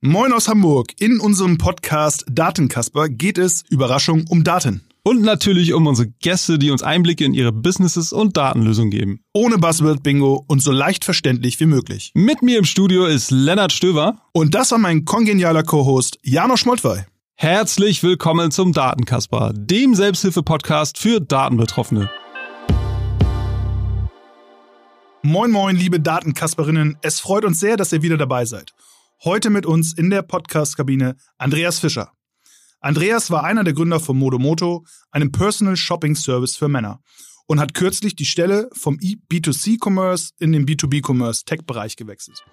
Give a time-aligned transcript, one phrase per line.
[0.00, 0.92] Moin aus Hamburg.
[1.00, 4.82] In unserem Podcast Datenkasper geht es, Überraschung, um Daten.
[5.02, 9.22] Und natürlich um unsere Gäste, die uns Einblicke in ihre Businesses und Datenlösungen geben.
[9.32, 12.12] Ohne Buzzword-Bingo und so leicht verständlich wie möglich.
[12.14, 14.22] Mit mir im Studio ist Lennart Stöver.
[14.30, 17.00] Und das war mein kongenialer Co-Host Janosch Moltwey.
[17.34, 22.08] Herzlich willkommen zum Datenkasper, dem Selbsthilfe-Podcast für Datenbetroffene.
[25.24, 26.98] Moin moin, liebe Datenkasperinnen.
[27.02, 28.72] Es freut uns sehr, dass ihr wieder dabei seid.
[29.24, 32.12] Heute mit uns in der Podcast-Kabine Andreas Fischer.
[32.78, 37.00] Andreas war einer der Gründer von Modomoto, einem Personal Shopping Service für Männer,
[37.48, 42.44] und hat kürzlich die Stelle vom B2C-Commerce in den B2B-Commerce-Tech-Bereich gewechselt.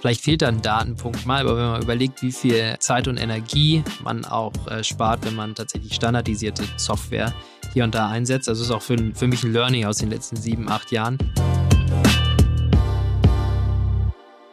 [0.00, 3.82] Vielleicht fehlt da ein Datenpunkt mal, aber wenn man überlegt, wie viel Zeit und Energie
[4.04, 7.34] man auch äh, spart, wenn man tatsächlich standardisierte Software
[7.72, 8.48] hier und da einsetzt.
[8.48, 11.18] Also ist auch für, für mich ein Learning aus den letzten sieben, acht Jahren.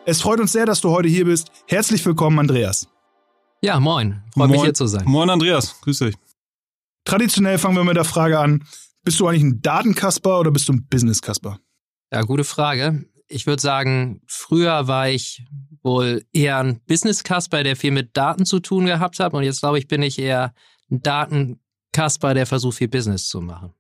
[0.10, 1.52] Es freut uns sehr, dass du heute hier bist.
[1.68, 2.88] Herzlich willkommen, Andreas.
[3.62, 4.24] Ja, moin.
[4.34, 5.04] Freut mich hier zu sein.
[5.06, 5.82] Moin, Andreas.
[5.82, 6.16] Grüß dich.
[7.04, 8.64] Traditionell fangen wir mit der Frage an.
[9.04, 11.60] Bist du eigentlich ein Datenkasper oder bist du ein Business-Kasper?
[12.14, 13.04] Ja, gute Frage.
[13.28, 15.46] Ich würde sagen, früher war ich
[15.84, 19.34] wohl eher ein Business-Kasper, der viel mit Daten zu tun gehabt hat.
[19.34, 20.54] Und jetzt glaube ich, bin ich eher
[20.90, 23.74] ein Datenkasper, der versucht, viel Business zu machen.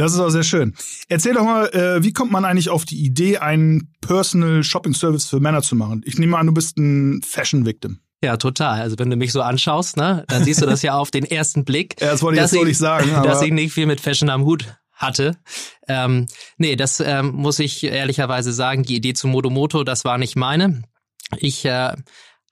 [0.00, 0.74] Das ist auch sehr schön.
[1.08, 5.26] Erzähl doch mal, äh, wie kommt man eigentlich auf die Idee, einen Personal Shopping Service
[5.26, 6.00] für Männer zu machen?
[6.06, 8.00] Ich nehme an, du bist ein Fashion Victim.
[8.24, 8.80] Ja, total.
[8.80, 11.66] Also wenn du mich so anschaust, ne, dann siehst du das ja auf den ersten
[11.66, 12.00] Blick.
[12.00, 13.10] Ja, das wollte ich jetzt so nicht sagen.
[13.24, 15.36] Dass ich nicht viel mit Fashion am Hut hatte.
[15.86, 16.26] Ähm,
[16.56, 18.84] nee, das ähm, muss ich ehrlicherweise sagen.
[18.84, 20.82] Die Idee zu Modomoto, das war nicht meine.
[21.36, 21.94] Ich äh,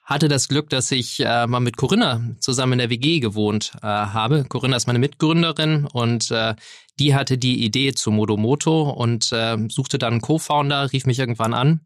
[0.04, 3.86] hatte das Glück, dass ich äh, mal mit Corinna zusammen in der WG gewohnt äh,
[3.86, 4.44] habe.
[4.48, 6.54] Corinna ist meine Mitgründerin und äh,
[6.98, 11.54] die hatte die Idee zu Modomoto und äh, suchte dann einen Co-Founder, rief mich irgendwann
[11.54, 11.80] an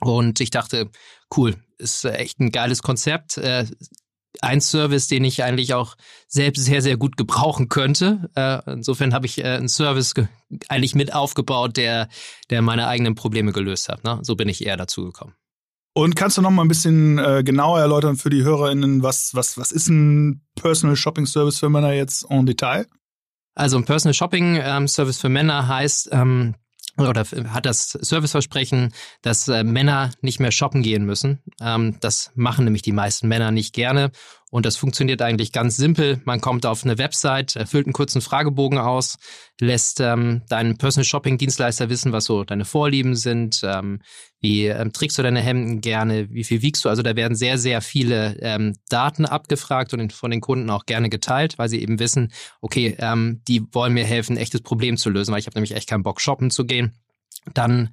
[0.00, 0.90] und ich dachte,
[1.36, 3.36] cool, ist echt ein geiles Konzept.
[3.38, 3.66] Äh,
[4.40, 5.96] ein Service, den ich eigentlich auch
[6.28, 8.30] selbst sehr, sehr gut gebrauchen könnte.
[8.36, 10.14] Äh, insofern habe ich äh, einen Service
[10.68, 12.08] eigentlich mit aufgebaut, der,
[12.48, 14.04] der meine eigenen Probleme gelöst hat.
[14.04, 14.20] Ne?
[14.22, 15.34] So bin ich eher dazu gekommen.
[15.92, 19.58] Und kannst du noch mal ein bisschen äh, genauer erläutern für die HörerInnen, was, was,
[19.58, 22.86] was ist ein Personal Shopping Service für Männer jetzt en Detail?
[23.60, 26.54] Also ein Personal Shopping ähm, Service für Männer heißt, ähm,
[26.96, 31.42] oder hat das Serviceversprechen, dass äh, Männer nicht mehr shoppen gehen müssen.
[31.60, 34.12] Ähm, das machen nämlich die meisten Männer nicht gerne.
[34.50, 36.20] Und das funktioniert eigentlich ganz simpel.
[36.24, 39.16] Man kommt auf eine Website, erfüllt einen kurzen Fragebogen aus,
[39.60, 44.00] lässt ähm, deinen Personal Shopping Dienstleister wissen, was so deine Vorlieben sind, ähm,
[44.40, 46.88] wie ähm, trägst du deine Hemden gerne, wie viel wiegst du.
[46.88, 51.10] Also da werden sehr, sehr viele ähm, Daten abgefragt und von den Kunden auch gerne
[51.10, 55.10] geteilt, weil sie eben wissen, okay, ähm, die wollen mir helfen, ein echtes Problem zu
[55.10, 56.96] lösen, weil ich habe nämlich echt keinen Bock, shoppen zu gehen.
[57.54, 57.90] Dann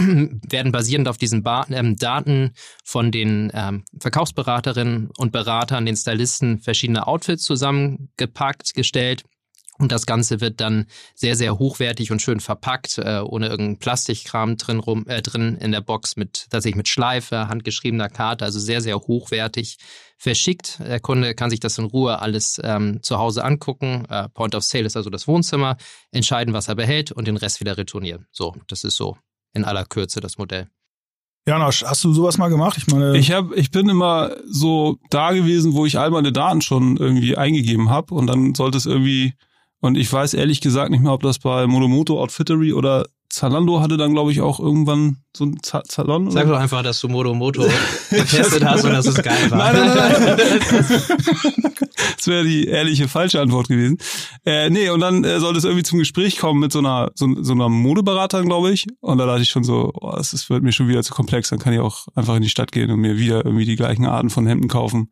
[0.48, 2.52] werden basierend auf diesen ba ähm, Daten
[2.84, 9.24] von den ähm, Verkaufsberaterinnen und Beratern, den Stylisten, verschiedene Outfits zusammengepackt, gestellt.
[9.78, 14.58] Und das Ganze wird dann sehr, sehr hochwertig und schön verpackt, äh, ohne irgendeinen Plastikkram
[14.58, 18.82] drin, rum, äh, drin in der Box, mit tatsächlich mit Schleife, handgeschriebener Karte, also sehr,
[18.82, 19.78] sehr hochwertig
[20.18, 20.80] verschickt.
[20.80, 24.04] Der Kunde kann sich das in Ruhe alles ähm, zu Hause angucken.
[24.10, 25.78] Äh, Point of Sale ist also das Wohnzimmer,
[26.10, 28.26] entscheiden, was er behält und den Rest wieder retournieren.
[28.32, 29.16] So, das ist so
[29.52, 30.68] in aller Kürze das Modell.
[31.46, 32.76] Janosch, hast du sowas mal gemacht?
[32.76, 36.60] Ich meine, ich habe, ich bin immer so da gewesen, wo ich all meine Daten
[36.60, 39.34] schon irgendwie eingegeben habe und dann sollte es irgendwie
[39.80, 43.96] und ich weiß ehrlich gesagt nicht mehr, ob das bei Modomoto Outfittery oder Zalando hatte
[43.96, 46.30] dann, glaube ich, auch irgendwann so ein Z Salon.
[46.32, 47.62] Sag doch einfach, dass du Modo Moto
[48.10, 49.72] getestet hast und dass es geil war.
[49.72, 51.72] Nein, nein, nein.
[52.16, 53.98] das wäre die ehrliche falsche Antwort gewesen.
[54.44, 57.28] Äh, nee, und dann äh, sollte es irgendwie zum Gespräch kommen mit so einer so,
[57.40, 58.86] so einer Modeberaterin, glaube ich.
[59.00, 61.50] Und da dachte ich schon so, oh, das ist, wird mir schon wieder zu komplex.
[61.50, 64.06] Dann kann ich auch einfach in die Stadt gehen und mir wieder irgendwie die gleichen
[64.06, 65.10] Arten von Hemden kaufen.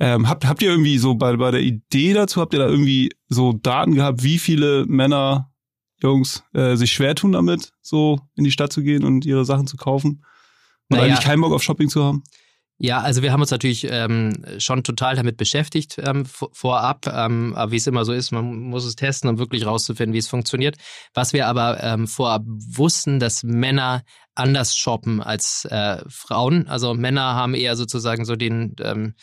[0.00, 3.10] Ähm, habt, habt ihr irgendwie so bei, bei der Idee dazu, habt ihr da irgendwie
[3.28, 5.51] so Daten gehabt, wie viele Männer
[6.02, 9.66] Jungs äh, sich schwer tun damit, so in die Stadt zu gehen und ihre Sachen
[9.66, 10.24] zu kaufen?
[10.88, 11.04] Und naja.
[11.04, 12.22] eigentlich keinen Bock auf Shopping zu haben?
[12.84, 17.70] Ja, also wir haben uns natürlich ähm, schon total damit beschäftigt ähm, vorab, ähm, aber
[17.70, 20.78] wie es immer so ist, man muss es testen, um wirklich rauszufinden, wie es funktioniert.
[21.14, 24.02] Was wir aber ähm, vorab wussten, dass Männer
[24.34, 26.66] anders shoppen als äh, Frauen.
[26.66, 29.14] Also Männer haben eher sozusagen so den ähm,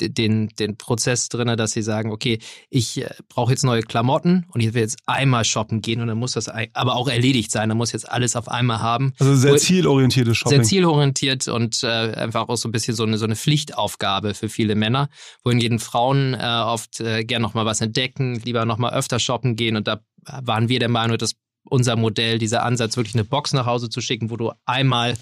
[0.00, 2.38] den, den Prozess drin, dass sie sagen, okay,
[2.70, 6.18] ich äh, brauche jetzt neue Klamotten und ich will jetzt einmal shoppen gehen und dann
[6.18, 7.68] muss das aber auch erledigt sein.
[7.68, 9.12] Dann muss jetzt alles auf einmal haben.
[9.18, 10.58] Also sehr zielorientiertes Shopping.
[10.58, 14.48] Sehr zielorientiert und äh, einfach auch so ein bisschen so eine, so eine Pflichtaufgabe für
[14.48, 15.08] viele Männer,
[15.44, 19.86] wohingegen Frauen äh, oft äh, gern nochmal was entdecken, lieber nochmal öfter shoppen gehen und
[19.88, 23.88] da waren wir der Meinung, das unser Modell, dieser Ansatz, wirklich eine Box nach Hause
[23.88, 25.14] zu schicken, wo du einmal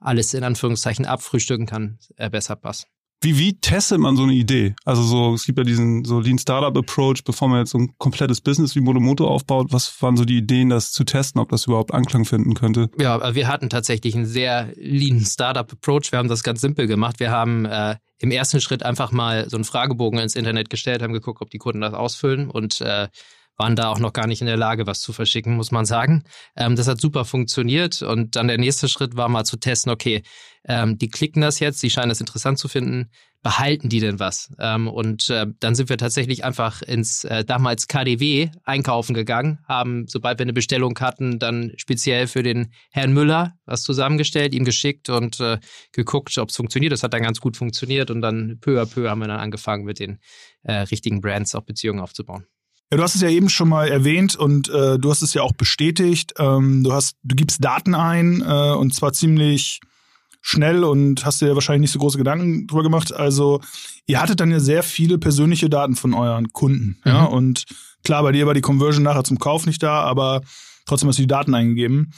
[0.00, 2.88] alles in Anführungszeichen abfrühstücken kannst, äh, besser passt.
[3.22, 4.74] Wie, wie testet man so eine Idee?
[4.84, 7.94] Also so, es gibt ja diesen so Lean Startup Approach, bevor man jetzt so ein
[7.98, 9.68] komplettes Business wie Modomoto aufbaut.
[9.70, 12.90] Was waren so die Ideen, das zu testen, ob das überhaupt Anklang finden könnte?
[12.98, 16.10] Ja, wir hatten tatsächlich einen sehr Lean Startup Approach.
[16.10, 17.20] Wir haben das ganz simpel gemacht.
[17.20, 21.12] Wir haben äh, im ersten Schritt einfach mal so einen Fragebogen ins Internet gestellt, haben
[21.12, 23.06] geguckt, ob die Kunden das ausfüllen und äh,
[23.56, 26.24] waren da auch noch gar nicht in der Lage, was zu verschicken, muss man sagen.
[26.56, 30.22] Ähm, das hat super funktioniert und dann der nächste Schritt war mal zu testen, okay,
[30.64, 33.10] ähm, die klicken das jetzt, die scheinen das interessant zu finden,
[33.42, 34.52] behalten die denn was?
[34.58, 40.06] Ähm, und äh, dann sind wir tatsächlich einfach ins äh, damals KDW einkaufen gegangen, haben,
[40.06, 45.08] sobald wir eine Bestellung hatten, dann speziell für den Herrn Müller was zusammengestellt, ihm geschickt
[45.08, 45.58] und äh,
[45.92, 46.92] geguckt, ob es funktioniert.
[46.92, 49.84] Das hat dann ganz gut funktioniert und dann peu à peu haben wir dann angefangen,
[49.84, 50.20] mit den
[50.62, 52.46] äh, richtigen Brands auch Beziehungen aufzubauen.
[52.92, 55.40] Ja, du hast es ja eben schon mal erwähnt und äh, du hast es ja
[55.40, 56.34] auch bestätigt.
[56.38, 59.80] Ähm, du hast, du gibst Daten ein äh, und zwar ziemlich
[60.42, 63.10] schnell und hast dir wahrscheinlich nicht so große Gedanken drüber gemacht.
[63.10, 63.62] Also
[64.04, 66.98] ihr hattet dann ja sehr viele persönliche Daten von euren Kunden.
[67.02, 67.10] Mhm.
[67.10, 67.64] Ja, und
[68.04, 70.42] klar, bei dir war die Conversion nachher zum Kauf nicht da, aber
[70.84, 72.12] trotzdem hast du die Daten eingegeben.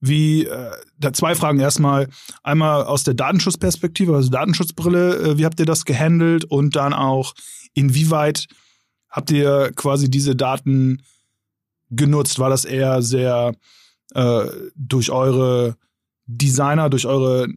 [0.00, 2.08] Wie, äh, da zwei Fragen erstmal.
[2.42, 6.44] Einmal aus der Datenschutzperspektive, also Datenschutzbrille, äh, wie habt ihr das gehandelt?
[6.44, 7.34] Und dann auch,
[7.74, 8.48] inwieweit
[9.10, 11.02] habt ihr quasi diese Daten
[11.90, 12.38] genutzt?
[12.38, 13.54] War das eher sehr
[14.14, 14.46] äh,
[14.76, 15.76] durch eure
[16.26, 17.48] Designer, durch eure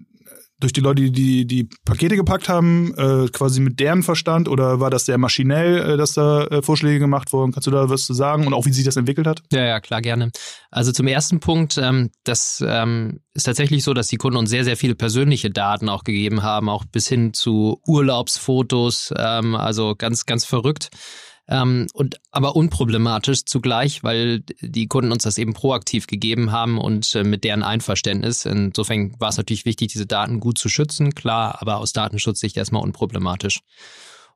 [0.61, 4.91] durch die Leute, die die Pakete gepackt haben, äh, quasi mit deren Verstand oder war
[4.91, 7.51] das sehr maschinell, äh, dass da äh, Vorschläge gemacht wurden?
[7.51, 9.41] Kannst du da was zu sagen und auch wie sich das entwickelt hat?
[9.51, 10.31] Ja, ja, klar, gerne.
[10.69, 14.63] Also zum ersten Punkt, ähm, das ähm, ist tatsächlich so, dass die Kunden uns sehr,
[14.63, 20.27] sehr viele persönliche Daten auch gegeben haben, auch bis hin zu Urlaubsfotos, ähm, also ganz,
[20.27, 20.91] ganz verrückt
[21.51, 27.13] ähm, und aber unproblematisch zugleich, weil die Kunden uns das eben proaktiv gegeben haben und
[27.13, 28.45] äh, mit deren Einverständnis.
[28.45, 32.81] Insofern war es natürlich wichtig, diese Daten gut zu schützen, klar, aber aus Datenschutzsicht erstmal
[32.81, 33.59] unproblematisch.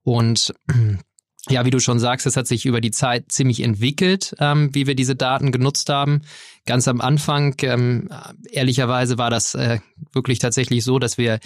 [0.03, 0.53] Und
[1.49, 4.85] ja, wie du schon sagst, es hat sich über die Zeit ziemlich entwickelt, ähm, wie
[4.85, 6.21] wir diese Daten genutzt haben.
[6.65, 8.09] Ganz am Anfang, ähm,
[8.51, 9.79] ehrlicherweise, war das äh,
[10.11, 11.39] wirklich tatsächlich so, dass wir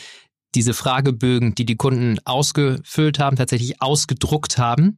[0.56, 4.98] diese Fragebögen, die die Kunden ausgefüllt haben, tatsächlich ausgedruckt haben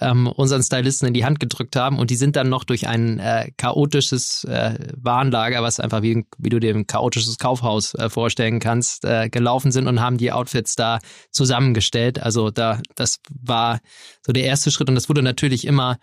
[0.00, 3.18] ähm, unseren Stylisten in die Hand gedrückt haben und die sind dann noch durch ein
[3.18, 8.60] äh, chaotisches äh, Warenlager, was einfach wie, wie du dir ein chaotisches Kaufhaus äh, vorstellen
[8.60, 10.98] kannst, äh, gelaufen sind und haben die Outfits da
[11.30, 12.22] zusammengestellt.
[12.22, 13.80] Also da, das war
[14.24, 15.98] so der erste Schritt und das wurde natürlich immer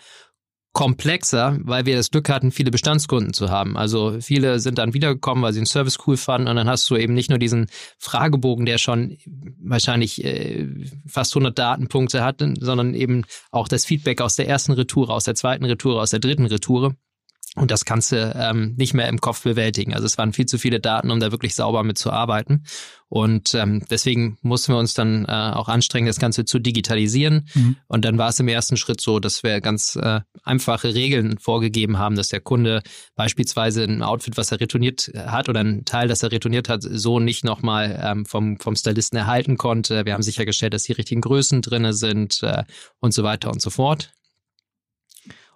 [0.77, 3.75] komplexer, weil wir das Glück hatten, viele Bestandskunden zu haben.
[3.75, 6.95] Also viele sind dann wiedergekommen, weil sie den Service cool fanden und dann hast du
[6.95, 7.65] eben nicht nur diesen
[7.97, 9.17] Fragebogen, der schon
[9.59, 10.67] wahrscheinlich äh,
[11.07, 15.33] fast 100 Datenpunkte hat, sondern eben auch das Feedback aus der ersten Retour, aus der
[15.33, 16.93] zweiten Retour, aus der dritten Retour.
[17.57, 19.95] Und das kannst du ähm, nicht mehr im Kopf bewältigen.
[19.95, 22.63] Also es waren viel zu viele Daten, um da wirklich sauber mit zu arbeiten.
[23.09, 27.47] Und ähm, deswegen mussten wir uns dann äh, auch anstrengen, das Ganze zu digitalisieren.
[27.55, 27.77] Mhm.
[27.87, 31.97] Und dann war es im ersten Schritt so, dass wir ganz äh, einfache Regeln vorgegeben
[31.97, 32.83] haben, dass der Kunde
[33.15, 37.19] beispielsweise ein Outfit, was er retourniert hat oder ein Teil, das er retourniert hat, so
[37.19, 40.05] nicht nochmal ähm, vom, vom Stylisten erhalten konnte.
[40.05, 42.65] Wir haben sichergestellt, dass die richtigen Größen drinne sind äh,
[42.99, 44.11] und so weiter und so fort.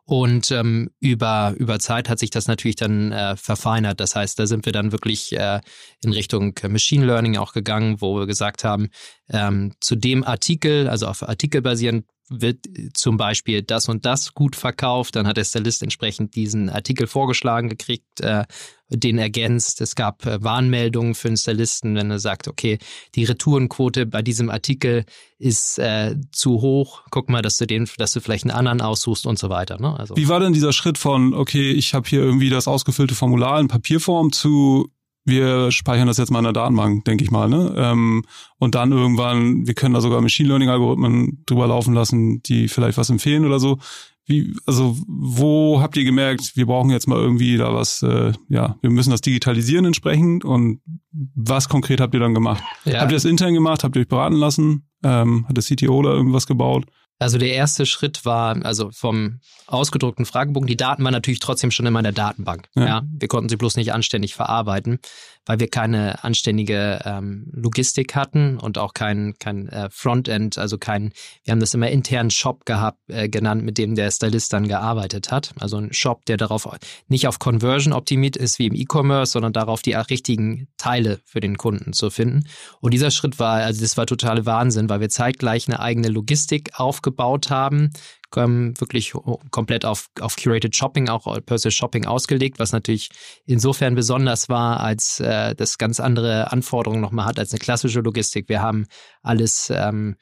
[0.05, 3.99] Und ähm, über, über Zeit hat sich das natürlich dann äh, verfeinert.
[3.99, 5.61] Das heißt, da sind wir dann wirklich äh,
[6.03, 8.89] in Richtung Machine Learning auch gegangen, wo wir gesagt haben,
[9.29, 14.55] ähm, zu dem Artikel, also auf Artikel basierend, wird zum Beispiel das und das gut
[14.55, 18.45] verkauft, dann hat der Stylist entsprechend diesen Artikel vorgeschlagen gekriegt, äh,
[18.89, 19.81] den ergänzt.
[19.81, 22.77] Es gab äh, Warnmeldungen für den Stylisten, wenn er sagt, okay,
[23.15, 25.05] die Retourenquote bei diesem Artikel
[25.37, 29.25] ist äh, zu hoch, guck mal, dass du den, dass du vielleicht einen anderen aussuchst
[29.25, 29.79] und so weiter.
[29.79, 29.97] Ne?
[29.97, 30.15] Also.
[30.15, 33.67] Wie war denn dieser Schritt von, okay, ich habe hier irgendwie das ausgefüllte Formular in
[33.67, 34.89] Papierform zu
[35.23, 37.73] wir speichern das jetzt mal in der Datenbank, denke ich mal, ne?
[37.77, 38.23] Ähm,
[38.57, 42.97] und dann irgendwann, wir können da sogar Machine Learning Algorithmen drüber laufen lassen, die vielleicht
[42.97, 43.77] was empfehlen oder so.
[44.25, 48.77] Wie, also wo habt ihr gemerkt, wir brauchen jetzt mal irgendwie da was, äh, ja,
[48.81, 52.63] wir müssen das digitalisieren entsprechend und was konkret habt ihr dann gemacht?
[52.85, 53.01] Ja.
[53.01, 53.83] Habt ihr das intern gemacht?
[53.83, 54.87] Habt ihr euch beraten lassen?
[55.03, 56.85] Ähm, hat der CTO da irgendwas gebaut?
[57.21, 61.85] Also der erste Schritt war, also vom ausgedruckten Fragebogen, die Daten waren natürlich trotzdem schon
[61.85, 62.67] immer in der Datenbank.
[62.73, 62.85] Ja.
[62.85, 63.01] ja.
[63.11, 64.97] Wir konnten sie bloß nicht anständig verarbeiten,
[65.45, 71.13] weil wir keine anständige ähm, Logistik hatten und auch kein, kein äh, Frontend, also kein,
[71.43, 75.31] wir haben das immer internen Shop gehabt, äh, genannt, mit dem der Stylist dann gearbeitet
[75.31, 75.53] hat.
[75.59, 76.67] Also ein Shop, der darauf
[77.07, 81.57] nicht auf Conversion optimiert ist wie im E-Commerce, sondern darauf die richtigen Teile für den
[81.57, 82.47] Kunden zu finden.
[82.79, 86.71] Und dieser Schritt war, also das war totale Wahnsinn, weil wir zeitgleich eine eigene Logistik
[86.75, 87.91] aufgebaut aufgebaut haben,
[88.37, 89.13] ähm, wirklich
[89.51, 93.09] komplett auf, auf Curated Shopping, auch Personal Shopping ausgelegt, was natürlich
[93.45, 98.49] insofern besonders war, als äh, das ganz andere Anforderungen nochmal hat als eine klassische Logistik.
[98.49, 98.85] Wir haben
[99.21, 100.15] alles ähm,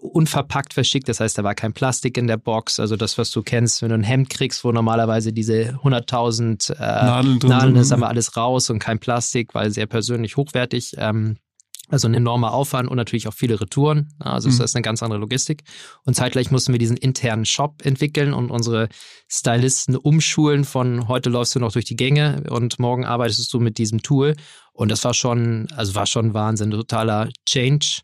[0.00, 1.08] unverpackt verschickt.
[1.08, 2.80] Das heißt, da war kein Plastik in der Box.
[2.80, 6.78] Also das, was du kennst, wenn du ein Hemd kriegst, wo normalerweise diese 100.000 äh,
[6.78, 10.94] Nadeln, drin Nadeln ist, haben wir alles raus und kein Plastik, weil sehr persönlich hochwertig.
[10.98, 11.38] Ähm,
[11.88, 14.08] also ein enormer Aufwand und natürlich auch viele Retouren.
[14.18, 14.58] Also mhm.
[14.58, 15.64] das ist eine ganz andere Logistik.
[16.04, 18.88] Und zeitgleich mussten wir diesen internen Shop entwickeln und unsere
[19.28, 23.78] Stylisten umschulen von heute läufst du noch durch die Gänge und morgen arbeitest du mit
[23.78, 24.34] diesem Tool.
[24.72, 28.00] Und das war schon, also war schon Wahnsinn, totaler Change.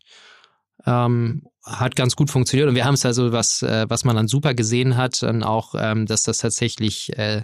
[0.85, 4.27] Ähm, hat ganz gut funktioniert und wir haben es also, was, äh, was man dann
[4.27, 7.43] super gesehen hat, dann auch, ähm, dass das tatsächlich äh,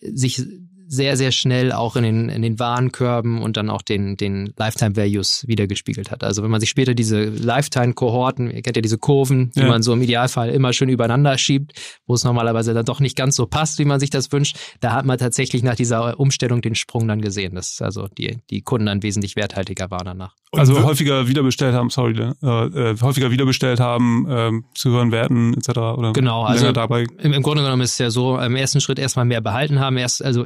[0.00, 0.42] sich
[0.92, 4.94] sehr, sehr schnell auch in den, in den Warenkörben und dann auch den, den Lifetime
[4.94, 6.22] Values wiedergespiegelt hat.
[6.22, 9.68] Also wenn man sich später diese Lifetime-Kohorten, ihr kennt ja diese Kurven, die ja.
[9.68, 11.72] man so im Idealfall immer schön übereinander schiebt,
[12.06, 14.92] wo es normalerweise dann doch nicht ganz so passt, wie man sich das wünscht, da
[14.92, 18.84] hat man tatsächlich nach dieser Umstellung den Sprung dann gesehen, dass also die, die Kunden
[18.84, 20.34] dann wesentlich werthaltiger waren danach.
[20.54, 25.70] Also häufiger wiederbestellt haben, sorry, äh, äh, häufiger wiederbestellt haben, äh, zu höheren Werten etc.
[25.70, 27.06] Oder genau, also dabei.
[27.22, 29.96] Im, im Grunde genommen ist es ja so, im ersten Schritt erstmal mehr behalten haben,
[29.96, 30.44] erst also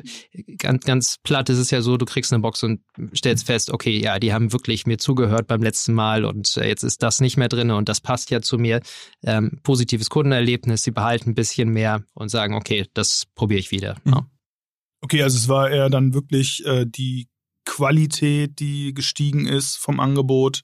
[0.58, 2.80] ganz, ganz platt ist es ja so, du kriegst eine Box und
[3.14, 6.82] stellst fest, okay, ja, die haben wirklich mir zugehört beim letzten Mal und äh, jetzt
[6.82, 8.80] ist das nicht mehr drin und das passt ja zu mir.
[9.22, 13.96] Ähm, positives Kundenerlebnis, sie behalten ein bisschen mehr und sagen, okay, das probiere ich wieder.
[14.04, 14.12] Mhm.
[14.12, 14.30] Ja.
[15.00, 17.28] Okay, also es war eher dann wirklich äh, die
[17.64, 20.62] Qualität, die gestiegen ist vom Angebot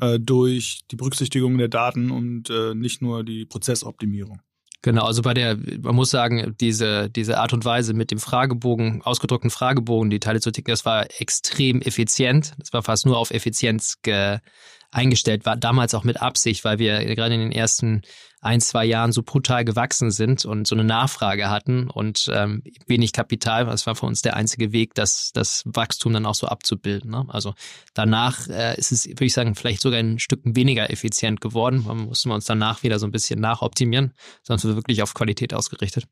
[0.00, 4.40] äh, durch die Berücksichtigung der Daten und äh, nicht nur die Prozessoptimierung.
[4.82, 9.00] Genau, also bei der, man muss sagen, diese, diese Art und Weise mit dem Fragebogen,
[9.02, 12.54] ausgedruckten Fragebogen, die Teile zu ticken, das war extrem effizient.
[12.58, 14.38] Das war fast nur auf Effizienz ge,
[14.92, 18.02] eingestellt, war damals auch mit Absicht, weil wir gerade in den ersten
[18.42, 23.12] ein, zwei Jahren so brutal gewachsen sind und so eine Nachfrage hatten und ähm, wenig
[23.12, 23.66] Kapital.
[23.66, 27.12] Das war für uns der einzige Weg, das, das Wachstum dann auch so abzubilden.
[27.12, 27.24] Ne?
[27.28, 27.54] Also
[27.94, 31.84] danach äh, ist es, würde ich sagen, vielleicht sogar ein Stück weniger effizient geworden.
[31.86, 35.14] Da mussten wir uns danach wieder so ein bisschen nachoptimieren, sonst sind wir wirklich auf
[35.14, 36.06] Qualität ausgerichtet.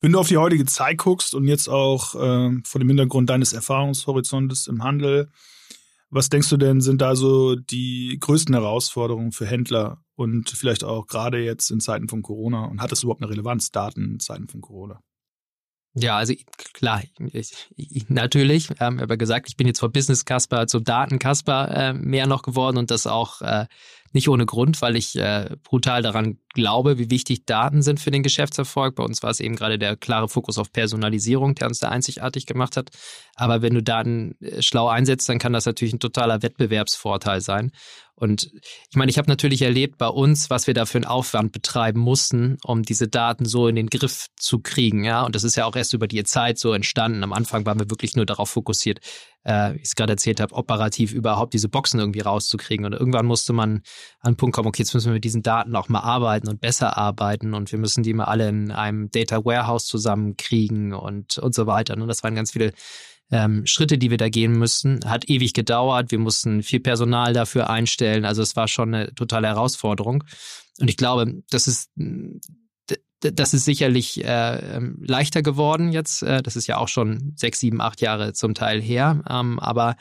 [0.00, 3.52] Wenn du auf die heutige Zeit guckst und jetzt auch äh, vor dem Hintergrund deines
[3.52, 5.30] Erfahrungshorizontes im Handel,
[6.10, 11.06] was denkst du denn, sind da so die größten Herausforderungen für Händler und vielleicht auch
[11.06, 12.64] gerade jetzt in Zeiten von Corona?
[12.64, 15.00] Und hat das überhaupt eine Relevanz, Daten in Zeiten von Corona?
[15.94, 16.34] Ja, also
[16.72, 17.02] klar,
[17.32, 18.68] ich, ich, natürlich.
[18.78, 22.42] Ähm, aber gesagt, ich bin jetzt vor Business Casper zum Daten Casper äh, mehr noch
[22.42, 23.66] geworden und das auch äh,
[24.12, 28.22] nicht ohne Grund, weil ich äh, brutal daran glaube, wie wichtig Daten sind für den
[28.22, 28.96] Geschäftserfolg.
[28.96, 32.46] Bei uns war es eben gerade der klare Fokus auf Personalisierung, der uns da einzigartig
[32.46, 32.90] gemacht hat.
[33.36, 37.70] Aber wenn du Daten äh, schlau einsetzt, dann kann das natürlich ein totaler Wettbewerbsvorteil sein.
[38.20, 38.50] Und
[38.90, 42.00] ich meine, ich habe natürlich erlebt bei uns, was wir da für einen Aufwand betreiben
[42.00, 45.04] mussten, um diese Daten so in den Griff zu kriegen.
[45.04, 47.24] Ja, und das ist ja auch erst über die Zeit so entstanden.
[47.24, 49.00] Am Anfang waren wir wirklich nur darauf fokussiert,
[49.44, 52.84] äh, wie ich es gerade erzählt habe, operativ überhaupt diese Boxen irgendwie rauszukriegen.
[52.86, 53.82] Und irgendwann musste man
[54.20, 56.60] an den Punkt kommen, okay, jetzt müssen wir mit diesen Daten auch mal arbeiten und
[56.60, 61.54] besser arbeiten und wir müssen die mal alle in einem Data Warehouse zusammenkriegen und, und
[61.54, 61.94] so weiter.
[61.94, 62.72] Und das waren ganz viele
[63.30, 65.00] ähm, Schritte, die wir da gehen müssten.
[65.04, 66.10] Hat ewig gedauert.
[66.10, 68.24] Wir mussten viel Personal dafür einstellen.
[68.24, 70.24] Also es war schon eine totale Herausforderung.
[70.80, 71.90] Und ich glaube, das ist
[73.20, 76.22] das ist sicherlich äh, ähm, leichter geworden jetzt.
[76.22, 79.22] Äh, das ist ja auch schon sechs, sieben, acht Jahre zum Teil her.
[79.28, 79.96] Ähm, aber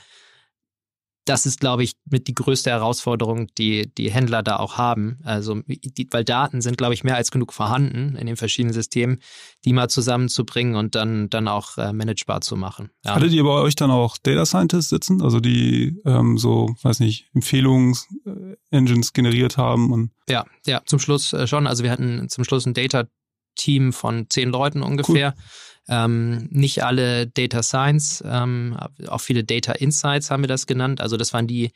[1.30, 5.20] das ist, glaube ich, mit die größte Herausforderung, die die Händler da auch haben.
[5.24, 9.20] Also, die, weil Daten sind, glaube ich, mehr als genug vorhanden in den verschiedenen Systemen,
[9.64, 12.90] die mal zusammenzubringen und dann, dann auch äh, managebar zu machen.
[13.06, 13.14] Ja.
[13.14, 17.30] Hattet ihr bei euch dann auch Data Scientists sitzen, also die ähm, so, weiß nicht,
[17.36, 19.94] Empfehlungs-Engines generiert haben?
[19.94, 21.68] Und ja, ja, zum Schluss äh, schon.
[21.68, 25.36] Also wir hatten zum Schluss ein Data-Team von zehn Leuten ungefähr.
[25.38, 25.44] Cool
[25.90, 28.78] ähm, nicht alle Data Science, ähm,
[29.08, 31.02] auch viele Data Insights haben wir das genannt.
[31.02, 31.72] Also das waren die,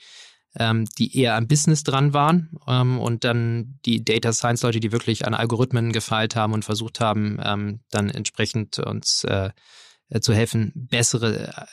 [0.58, 4.92] ähm, die eher am Business dran waren ähm, und dann die Data Science Leute, die
[4.92, 9.50] wirklich an Algorithmen gefeilt haben und versucht haben, ähm, dann entsprechend uns äh,
[10.22, 11.66] zu helfen, bessere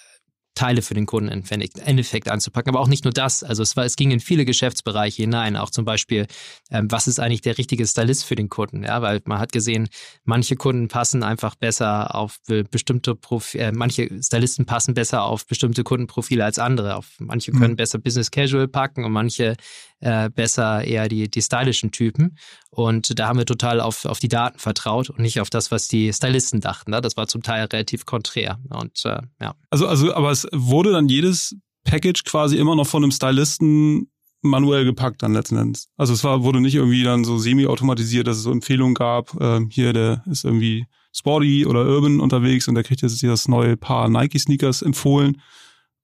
[0.54, 1.44] Teile für den Kunden im
[1.84, 2.70] Endeffekt anzupacken.
[2.70, 3.42] Aber auch nicht nur das.
[3.42, 5.56] Also es war, es ging in viele Geschäftsbereiche hinein.
[5.56, 6.26] Auch zum Beispiel,
[6.70, 8.82] ähm, was ist eigentlich der richtige Stylist für den Kunden?
[8.82, 9.88] Ja, weil man hat gesehen,
[10.24, 12.38] manche Kunden passen einfach besser auf
[12.70, 16.96] bestimmte Profile, äh, manche Stylisten passen besser auf bestimmte Kundenprofile als andere.
[16.96, 17.76] Auf manche können mhm.
[17.76, 19.56] besser Business Casual packen und manche
[20.00, 22.36] äh, besser eher die, die stylischen Typen.
[22.70, 25.88] Und da haben wir total auf, auf die Daten vertraut und nicht auf das, was
[25.88, 26.90] die Stylisten dachten.
[26.90, 27.00] Ne?
[27.00, 28.58] Das war zum Teil relativ konträr.
[28.70, 29.54] Und äh, ja.
[29.70, 34.10] Also, also, aber es wurde dann jedes Package quasi immer noch von einem Stylisten
[34.42, 35.88] manuell gepackt dann letzten Endes.
[35.96, 39.60] Also es war, wurde nicht irgendwie dann so semi-automatisiert, dass es so Empfehlungen gab, äh,
[39.68, 43.76] hier, der ist irgendwie Sporty oder Urban unterwegs und der kriegt jetzt hier das neue
[43.76, 45.42] Paar Nike-Sneakers empfohlen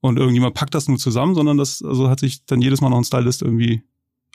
[0.00, 2.98] und irgendjemand packt das nur zusammen, sondern das also hat sich dann jedes Mal noch
[2.98, 3.82] ein Stylist irgendwie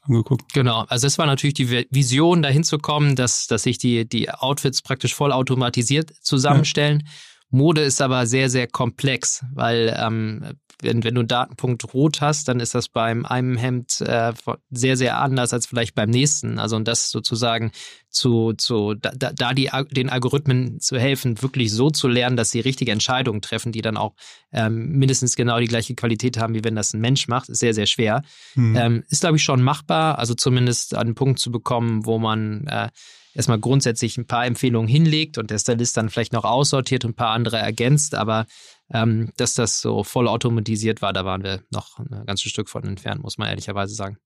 [0.04, 0.54] angeguckt.
[0.54, 4.30] Genau, also es war natürlich die Vision, dahin zu kommen, dass, dass sich die, die
[4.30, 7.04] Outfits praktisch vollautomatisiert zusammenstellen.
[7.06, 7.12] Ja.
[7.52, 12.48] Mode ist aber sehr, sehr komplex, weil ähm, wenn, wenn du einen Datenpunkt rot hast,
[12.48, 14.34] dann ist das beim einem Hemd äh,
[14.72, 16.60] sehr, sehr anders als vielleicht beim nächsten.
[16.60, 17.72] Also und das sozusagen
[18.10, 22.60] zu, zu da, da die, den Algorithmen zu helfen, wirklich so zu lernen, dass sie
[22.60, 24.16] richtige Entscheidungen treffen, die dann auch
[24.52, 27.74] ähm, mindestens genau die gleiche Qualität haben, wie wenn das ein Mensch macht, ist sehr,
[27.74, 28.24] sehr schwer.
[28.56, 28.76] Mhm.
[28.76, 32.68] Ähm, ist, glaube ich, schon machbar, also zumindest an einen Punkt zu bekommen, wo man
[32.68, 32.90] äh,
[33.34, 37.16] erstmal grundsätzlich ein paar Empfehlungen hinlegt und der Stylist dann vielleicht noch aussortiert und ein
[37.16, 38.46] paar andere ergänzt, aber
[38.94, 42.84] ähm, dass das so voll automatisiert war, da waren wir noch ein ganzes Stück von
[42.84, 44.18] entfernt, muss man ehrlicherweise sagen.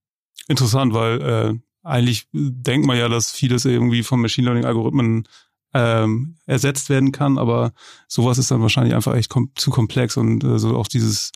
[0.48, 5.28] Interessant, weil äh, eigentlich denkt man ja, dass vieles irgendwie von Machine Learning Algorithmen
[5.74, 7.74] ähm, ersetzt werden kann, aber
[8.08, 11.32] sowas ist dann wahrscheinlich einfach echt kom zu komplex und äh, so auch dieses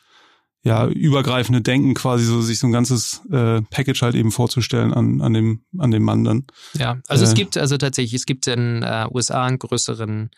[0.63, 5.21] ja übergreifende Denken quasi so sich so ein ganzes äh, Package halt eben vorzustellen an
[5.21, 6.47] an dem an dem Mann dann.
[6.73, 10.29] Ja, also äh, es gibt also tatsächlich es gibt in äh, USA einen größeren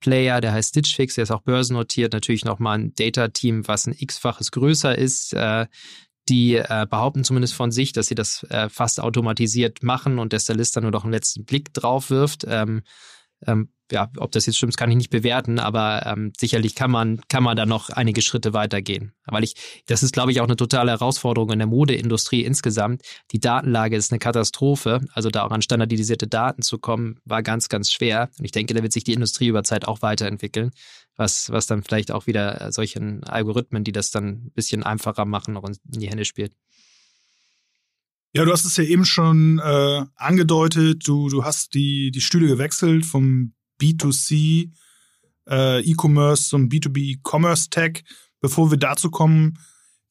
[0.00, 3.94] Player, der heißt Stitch Fix, der ist auch börsennotiert, natürlich nochmal ein Data-Team, was ein
[3.96, 5.34] x-faches größer ist.
[5.34, 5.66] Äh,
[6.28, 10.38] die äh, behaupten zumindest von sich, dass sie das äh, fast automatisiert machen und der
[10.38, 12.44] Stylist dann nur noch einen letzten Blick drauf wirft.
[12.48, 12.82] Ähm,
[13.46, 17.20] ähm, ja, ob das jetzt stimmt, kann ich nicht bewerten, aber ähm, sicherlich kann man,
[17.28, 19.12] kann man da noch einige Schritte weitergehen.
[19.26, 19.54] Weil ich,
[19.86, 23.02] das ist, glaube ich, auch eine totale Herausforderung in der Modeindustrie insgesamt.
[23.32, 25.00] Die Datenlage ist eine Katastrophe.
[25.12, 28.30] Also da auch an standardisierte Daten zu kommen, war ganz, ganz schwer.
[28.38, 30.70] Und ich denke, da wird sich die Industrie über Zeit auch weiterentwickeln,
[31.16, 35.54] was, was dann vielleicht auch wieder solchen Algorithmen, die das dann ein bisschen einfacher machen,
[35.54, 36.52] noch in die Hände spielt.
[38.32, 41.06] Ja, du hast es ja eben schon äh, angedeutet.
[41.06, 44.70] Du, du hast die, die Stühle gewechselt vom B2C
[45.48, 48.04] äh, E-Commerce zum B2B Commerce Tech.
[48.40, 49.58] Bevor wir dazu kommen,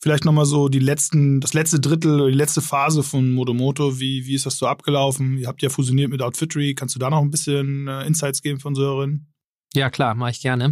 [0.01, 3.99] vielleicht nochmal so die letzten, das letzte Drittel oder die letzte Phase von Modomoto.
[3.99, 5.37] Wie, wie ist das so abgelaufen?
[5.37, 6.75] Ihr habt ja fusioniert mit Outfittery.
[6.75, 9.27] Kannst du da noch ein bisschen äh, Insights geben von Sören?
[9.73, 10.71] Ja, klar, mache ich gerne.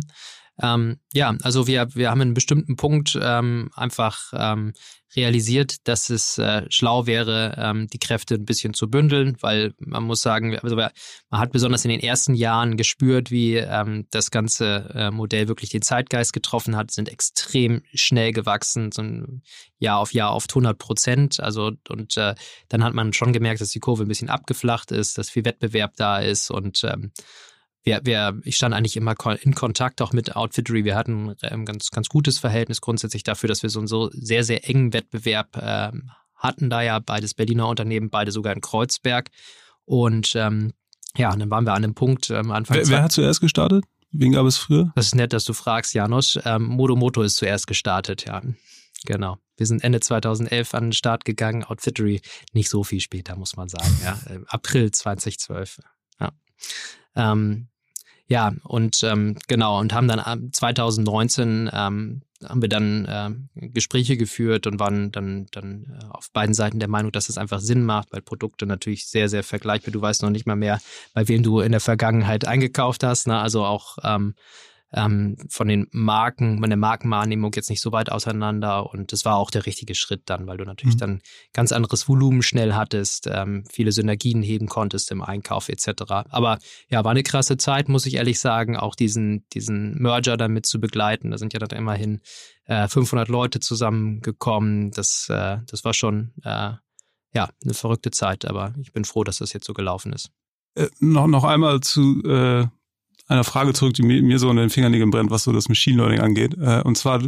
[0.61, 4.73] Ähm, ja, also wir, wir haben einen bestimmten Punkt ähm, einfach ähm,
[5.15, 10.03] realisiert, dass es äh, schlau wäre, ähm, die Kräfte ein bisschen zu bündeln, weil man
[10.03, 10.91] muss sagen, also man
[11.31, 15.81] hat besonders in den ersten Jahren gespürt, wie ähm, das ganze äh, Modell wirklich den
[15.81, 19.03] Zeitgeist getroffen hat, sind extrem schnell gewachsen, so
[19.79, 21.39] Jahr auf Jahr auf 100 Prozent.
[21.39, 22.35] Also und äh,
[22.67, 25.93] dann hat man schon gemerkt, dass die Kurve ein bisschen abgeflacht ist, dass viel Wettbewerb
[25.95, 27.11] da ist und ähm,
[27.87, 30.83] wir, wir, ich stand eigentlich immer in Kontakt auch mit Outfittery.
[30.83, 34.09] Wir hatten ein ähm, ganz, ganz gutes Verhältnis grundsätzlich dafür, dass wir so einen so
[34.11, 39.29] sehr, sehr engen Wettbewerb ähm, hatten, da ja beides Berliner Unternehmen, beide sogar in Kreuzberg.
[39.85, 40.73] Und ähm,
[41.15, 42.75] ja, und dann waren wir an einem Punkt ähm, Anfang.
[42.75, 43.85] Wer, wer hat zuerst gestartet?
[44.11, 44.91] Wen gab es früher?
[44.95, 46.37] Das ist nett, dass du fragst, Janusz.
[46.43, 48.41] Ähm, Modomoto ist zuerst gestartet, ja.
[49.05, 49.37] Genau.
[49.55, 52.19] Wir sind Ende 2011 an den Start gegangen, Outfittery
[52.51, 53.97] nicht so viel später, muss man sagen.
[54.03, 54.19] Ja.
[54.47, 55.79] April 2012.
[56.19, 56.31] Ja.
[57.15, 57.69] Ähm,
[58.27, 64.67] ja, und ähm, genau, und haben dann 2019 ähm, haben wir dann äh, Gespräche geführt
[64.67, 68.11] und waren dann, dann äh, auf beiden Seiten der Meinung, dass es einfach Sinn macht,
[68.11, 69.91] weil Produkte natürlich sehr, sehr vergleichbar.
[69.91, 70.79] Du weißt noch nicht mal mehr,
[71.13, 73.27] bei wem du in der Vergangenheit eingekauft hast.
[73.27, 73.39] Ne?
[73.39, 74.35] Also auch ähm,
[74.93, 78.89] ähm, von den Marken, von der Markenwahrnehmung jetzt nicht so weit auseinander.
[78.89, 80.99] Und das war auch der richtige Schritt dann, weil du natürlich mhm.
[80.99, 81.21] dann
[81.53, 85.89] ganz anderes Volumen schnell hattest, ähm, viele Synergien heben konntest im Einkauf etc.
[86.29, 90.65] Aber ja, war eine krasse Zeit, muss ich ehrlich sagen, auch diesen, diesen Merger damit
[90.65, 91.31] zu begleiten.
[91.31, 92.21] Da sind ja dann immerhin
[92.65, 94.91] äh, 500 Leute zusammengekommen.
[94.91, 96.73] Das, äh, das war schon äh,
[97.33, 100.31] ja eine verrückte Zeit, aber ich bin froh, dass das jetzt so gelaufen ist.
[100.75, 102.67] Äh, noch, noch einmal zu äh,
[103.27, 106.19] einer Frage zurück, die mir, so in den Fingernägeln brennt, was so das Machine Learning
[106.19, 106.55] angeht.
[106.59, 107.21] Äh, und zwar,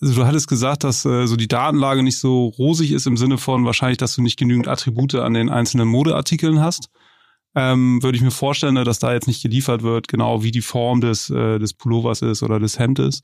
[0.00, 3.38] also du hattest gesagt, dass äh, so die Datenlage nicht so rosig ist im Sinne
[3.38, 6.88] von wahrscheinlich, dass du nicht genügend Attribute an den einzelnen Modeartikeln hast.
[7.54, 10.60] Ähm, würde ich mir vorstellen, ne, dass da jetzt nicht geliefert wird, genau wie die
[10.60, 13.22] Form des, äh, des Pullovers ist oder des Hemdes.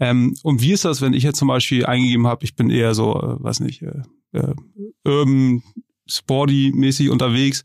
[0.00, 2.94] Ähm, und wie ist das, wenn ich jetzt zum Beispiel eingegeben habe, ich bin eher
[2.94, 4.54] so, äh, weiß nicht, äh, äh,
[5.04, 5.62] urban,
[6.06, 7.62] sporty-mäßig unterwegs,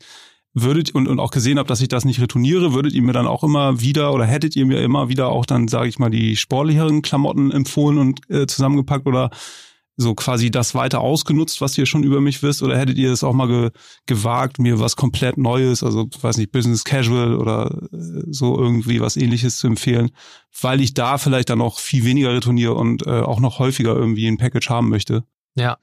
[0.54, 3.26] würdet und, und auch gesehen habt, dass ich das nicht retourniere, würdet ihr mir dann
[3.26, 6.36] auch immer wieder oder hättet ihr mir immer wieder auch dann, sage ich mal, die
[6.36, 9.30] sportlicheren Klamotten empfohlen und äh, zusammengepackt oder
[9.96, 13.22] so quasi das weiter ausgenutzt, was ihr schon über mich wisst, oder hättet ihr es
[13.22, 13.70] auch mal ge
[14.06, 19.16] gewagt, mir was komplett Neues, also weiß nicht, Business Casual oder äh, so irgendwie was
[19.16, 20.10] ähnliches zu empfehlen,
[20.60, 24.26] weil ich da vielleicht dann auch viel weniger retourniere und äh, auch noch häufiger irgendwie
[24.26, 25.24] ein Package haben möchte?
[25.54, 25.78] Ja,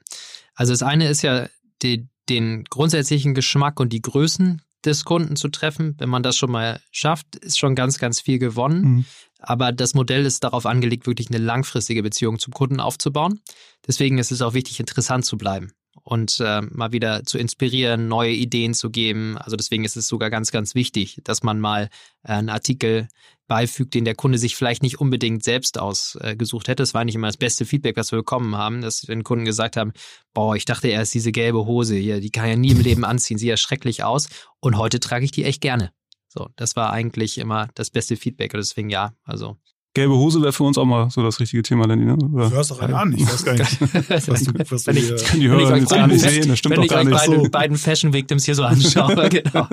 [0.54, 1.48] Also das eine ist ja
[1.82, 5.94] die, den grundsätzlichen Geschmack und die Größen des Kunden zu treffen.
[5.98, 8.82] Wenn man das schon mal schafft, ist schon ganz, ganz viel gewonnen.
[8.82, 9.04] Mhm.
[9.38, 13.40] Aber das Modell ist darauf angelegt, wirklich eine langfristige Beziehung zum Kunden aufzubauen.
[13.86, 18.32] Deswegen ist es auch wichtig, interessant zu bleiben und äh, mal wieder zu inspirieren, neue
[18.32, 19.36] Ideen zu geben.
[19.38, 21.88] Also deswegen ist es sogar ganz, ganz wichtig, dass man mal
[22.24, 23.08] äh, einen Artikel
[23.46, 26.82] beifügt, den der Kunde sich vielleicht nicht unbedingt selbst ausgesucht hätte.
[26.82, 29.76] Das war nicht immer das beste Feedback, was wir bekommen haben, dass wenn Kunden gesagt
[29.76, 29.92] haben,
[30.32, 33.38] boah, ich dachte erst diese gelbe Hose hier, die kann ja nie im Leben anziehen,
[33.38, 34.28] sieht ja schrecklich aus
[34.60, 35.92] und heute trage ich die echt gerne.
[36.28, 39.58] So, das war eigentlich immer das beste Feedback und deswegen ja, also
[39.94, 42.16] Gelbe Hose wäre für uns auch mal so das richtige Thema, Lenny, ne?
[42.16, 42.48] Oder?
[42.48, 45.24] Du hörst doch einen an, ich weiß gar nicht, was du, was wenn du ich,
[45.24, 47.10] kann die Hörer jetzt gar nicht sehen, das stimmt doch gar nicht.
[47.10, 49.68] Wenn ich euch beiden, beiden Fashion Victims hier so anschaue, genau.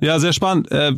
[0.00, 0.70] Ja, sehr spannend.
[0.70, 0.96] Äh,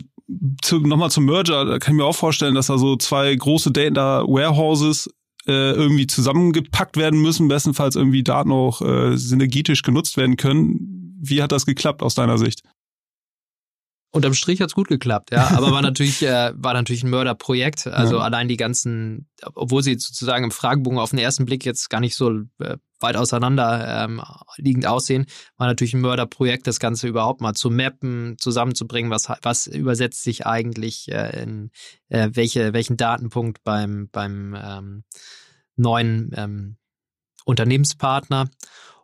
[0.62, 3.71] zu, Nochmal zum Merger, da kann ich mir auch vorstellen, dass da so zwei große
[3.71, 5.09] Data Warehouses
[5.47, 11.19] äh, irgendwie zusammengepackt werden müssen, bestenfalls irgendwie Daten auch äh, synergetisch genutzt werden können.
[11.21, 12.62] Wie hat das geklappt aus deiner Sicht?
[14.14, 15.48] Unterm Strich hat's gut geklappt, ja.
[15.57, 17.87] Aber war natürlich, äh, war natürlich ein Mörderprojekt.
[17.87, 18.22] Also ja.
[18.22, 22.14] allein die ganzen, obwohl sie sozusagen im Fragebogen auf den ersten Blick jetzt gar nicht
[22.14, 24.22] so äh, weit auseinander ähm,
[24.59, 25.25] liegend aussehen,
[25.57, 30.46] war natürlich ein Mörderprojekt, das Ganze überhaupt mal zu mappen, zusammenzubringen, was, was übersetzt sich
[30.46, 31.70] eigentlich äh, in
[32.11, 35.05] äh, welche, welchen Datenpunkt beim, beim ähm,
[35.77, 36.77] neuen ähm,
[37.46, 38.51] Unternehmenspartner.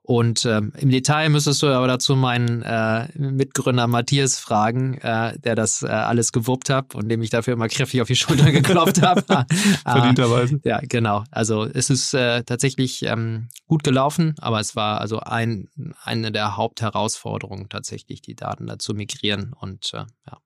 [0.09, 5.55] Und ähm, im Detail müsstest du aber dazu meinen äh, Mitgründer Matthias fragen, äh, der
[5.55, 9.03] das äh, alles gewuppt hat und dem ich dafür immer kräftig auf die Schulter geklopft
[9.03, 9.23] habe.
[9.83, 10.62] Verdienterweise.
[10.64, 11.25] ja, genau.
[11.31, 15.68] Also es ist äh, tatsächlich ähm, gut gelaufen, aber es war also ein,
[16.03, 20.38] eine der Hauptherausforderungen tatsächlich, die Daten dazu migrieren und äh, ja.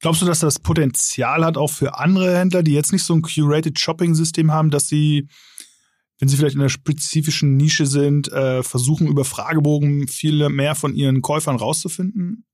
[0.00, 3.22] Glaubst du, dass das Potenzial hat auch für andere Händler, die jetzt nicht so ein
[3.22, 5.28] curated Shopping-System haben, dass sie
[6.18, 10.94] wenn sie vielleicht in einer spezifischen Nische sind, äh, versuchen über Fragebogen viele mehr von
[10.94, 12.44] ihren Käufern rauszufinden?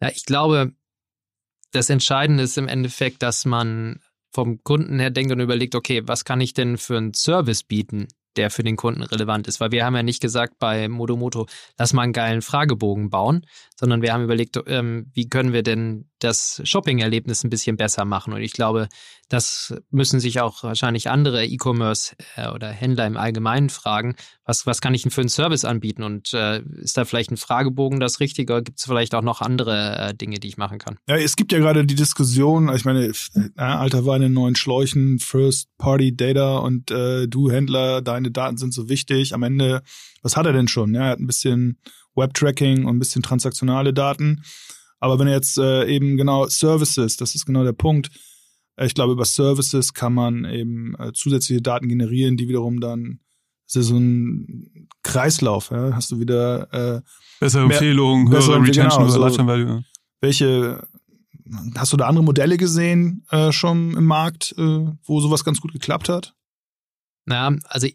[0.00, 0.72] Ja, ich glaube,
[1.72, 4.00] das Entscheidende ist im Endeffekt, dass man
[4.32, 8.08] vom Kunden her denkt und überlegt, okay, was kann ich denn für einen Service bieten,
[8.36, 9.60] der für den Kunden relevant ist.
[9.60, 11.46] Weil wir haben ja nicht gesagt bei Modomoto,
[11.78, 16.10] lass mal einen geilen Fragebogen bauen, sondern wir haben überlegt, ähm, wie können wir denn
[16.22, 18.32] das Shopping-Erlebnis ein bisschen besser machen.
[18.32, 18.88] Und ich glaube,
[19.28, 24.80] das müssen sich auch wahrscheinlich andere E-Commerce äh, oder Händler im Allgemeinen fragen, was, was
[24.80, 26.02] kann ich denn für einen Service anbieten?
[26.02, 29.40] Und äh, ist da vielleicht ein Fragebogen das Richtige oder gibt es vielleicht auch noch
[29.40, 30.98] andere äh, Dinge, die ich machen kann?
[31.08, 33.12] Ja, es gibt ja gerade die Diskussion, ich meine, äh,
[33.56, 39.34] alter Wein in neuen Schläuchen, First-Party-Data und äh, du Händler, deine Daten sind so wichtig.
[39.34, 39.82] Am Ende,
[40.22, 40.94] was hat er denn schon?
[40.94, 41.78] Ja, er hat ein bisschen
[42.14, 44.42] Web-Tracking und ein bisschen transaktionale Daten.
[45.02, 48.10] Aber wenn jetzt äh, eben genau Services, das ist genau der Punkt,
[48.76, 53.18] äh, ich glaube, über Services kann man eben äh, zusätzliche Daten generieren, die wiederum dann
[53.66, 55.70] das ist so ein Kreislauf.
[55.70, 55.94] Ja?
[55.94, 57.00] Hast du wieder äh,
[57.40, 59.84] bessere Empfehlungen, höhere Retention, genau, so, Lifetime Value.
[60.20, 60.86] Welche
[61.74, 65.72] hast du da andere Modelle gesehen äh, schon im Markt, äh, wo sowas ganz gut
[65.72, 66.34] geklappt hat?
[67.24, 67.88] Naja, also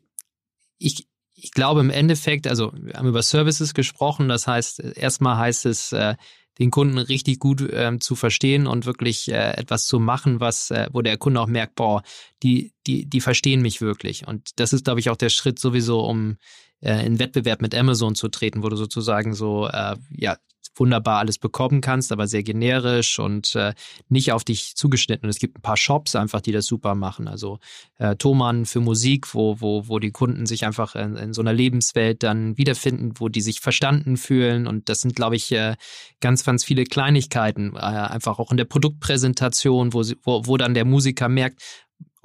[0.79, 5.67] ich, ich glaube im Endeffekt, also wir haben über Services gesprochen, das heißt, erstmal heißt
[5.67, 6.15] es, äh,
[6.59, 10.87] den Kunden richtig gut ähm, zu verstehen und wirklich äh, etwas zu machen, was, äh,
[10.91, 12.03] wo der Kunde auch merkt, boah,
[12.43, 14.27] die, die, die verstehen mich wirklich.
[14.27, 16.37] Und das ist, glaube ich, auch der Schritt sowieso, um
[16.81, 20.37] äh, in Wettbewerb mit Amazon zu treten, wo du sozusagen so äh, ja
[20.79, 23.73] wunderbar alles bekommen kannst, aber sehr generisch und äh,
[24.09, 25.25] nicht auf dich zugeschnitten.
[25.25, 27.27] Und es gibt ein paar Shops einfach, die das super machen.
[27.27, 27.59] Also
[27.97, 31.53] äh, Thomann für Musik, wo, wo, wo die Kunden sich einfach in, in so einer
[31.53, 34.67] Lebenswelt dann wiederfinden, wo die sich verstanden fühlen.
[34.67, 35.75] Und das sind, glaube ich, äh,
[36.19, 40.73] ganz, ganz viele Kleinigkeiten, äh, einfach auch in der Produktpräsentation, wo, sie, wo, wo dann
[40.73, 41.61] der Musiker merkt,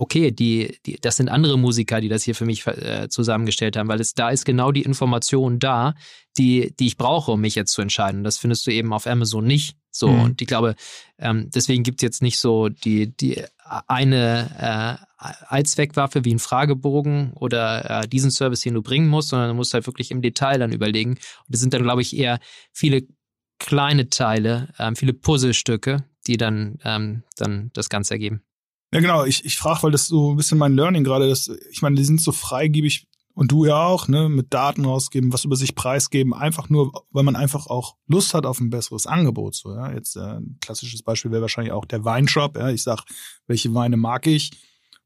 [0.02, 3.86] okay, die, die, das sind andere Musiker, die das hier für mich äh, zusammengestellt haben,
[3.86, 5.94] weil es da ist genau die Information da,
[6.36, 8.24] die, die ich brauche, um mich jetzt zu entscheiden.
[8.24, 9.76] Das findest du eben auf Amazon nicht.
[9.92, 10.22] So, mhm.
[10.22, 10.74] und ich glaube,
[11.18, 13.44] ähm, deswegen gibt es jetzt nicht so die, die
[13.86, 19.50] eine äh, Allzweckwaffe wie ein Fragebogen oder äh, diesen Service, den du bringen musst, sondern
[19.50, 21.10] du musst halt wirklich im Detail dann überlegen.
[21.10, 22.40] Und das sind dann, glaube ich, eher
[22.72, 23.06] viele
[23.60, 28.42] kleine Teile, ähm, viele Puzzlestücke, die dann, ähm, dann das Ganze ergeben.
[28.92, 29.24] Ja, genau.
[29.24, 31.50] Ich, ich frage, weil das so ein bisschen mein Learning gerade ist.
[31.70, 35.46] Ich meine, die sind so freigebig und du ja auch, ne, mit Daten rausgeben, was
[35.46, 39.54] über sich preisgeben, einfach nur, weil man einfach auch Lust hat auf ein besseres Angebot.
[39.54, 39.92] So, ja.
[39.92, 42.56] Jetzt äh, ein klassisches Beispiel wäre wahrscheinlich auch der Weinshop.
[42.56, 42.68] Ja.
[42.68, 43.04] Ich sag,
[43.46, 44.50] welche Weine mag ich?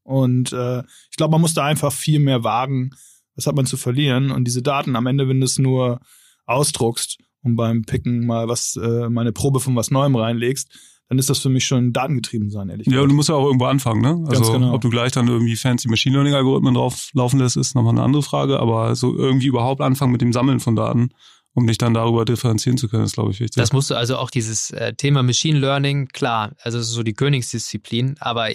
[0.03, 2.91] Und äh, ich glaube, man muss da einfach viel mehr wagen.
[3.35, 4.31] Was hat man zu verlieren?
[4.31, 6.01] Und diese Daten am Ende, wenn du es nur
[6.45, 10.69] ausdruckst und beim Picken mal was, äh, mal eine Probe von was Neuem reinlegst,
[11.09, 13.03] dann ist das für mich schon datengetrieben sein, ehrlich Ja, gesagt.
[13.03, 14.23] und du musst ja auch irgendwo anfangen, ne?
[14.27, 14.73] Also genau.
[14.73, 18.03] ob du gleich dann irgendwie fancy Machine Learning Algorithmen drauf laufen lässt, ist nochmal eine
[18.03, 21.09] andere Frage, aber so irgendwie überhaupt anfangen mit dem Sammeln von Daten,
[21.53, 23.55] um dich dann darüber differenzieren zu können, ist glaube ich wichtig.
[23.55, 28.15] Das musst du also auch dieses äh, Thema Machine Learning, klar, also so die Königsdisziplin,
[28.19, 28.49] aber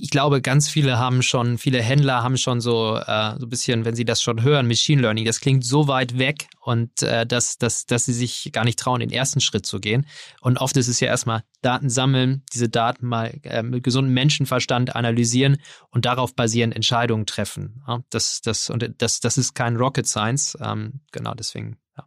[0.00, 3.84] ich glaube, ganz viele haben schon, viele Händler haben schon so, äh, so ein bisschen,
[3.84, 7.58] wenn sie das schon hören, Machine Learning, das klingt so weit weg und äh, dass,
[7.58, 10.06] dass, dass sie sich gar nicht trauen, den ersten Schritt zu gehen.
[10.40, 14.96] Und oft ist es ja erstmal Daten sammeln, diese Daten mal äh, mit gesundem Menschenverstand
[14.96, 15.58] analysieren
[15.90, 17.82] und darauf basierend Entscheidungen treffen.
[17.86, 20.56] Ja, das, das, und das, das ist kein Rocket Science.
[20.60, 22.06] Ähm, genau, deswegen, ja.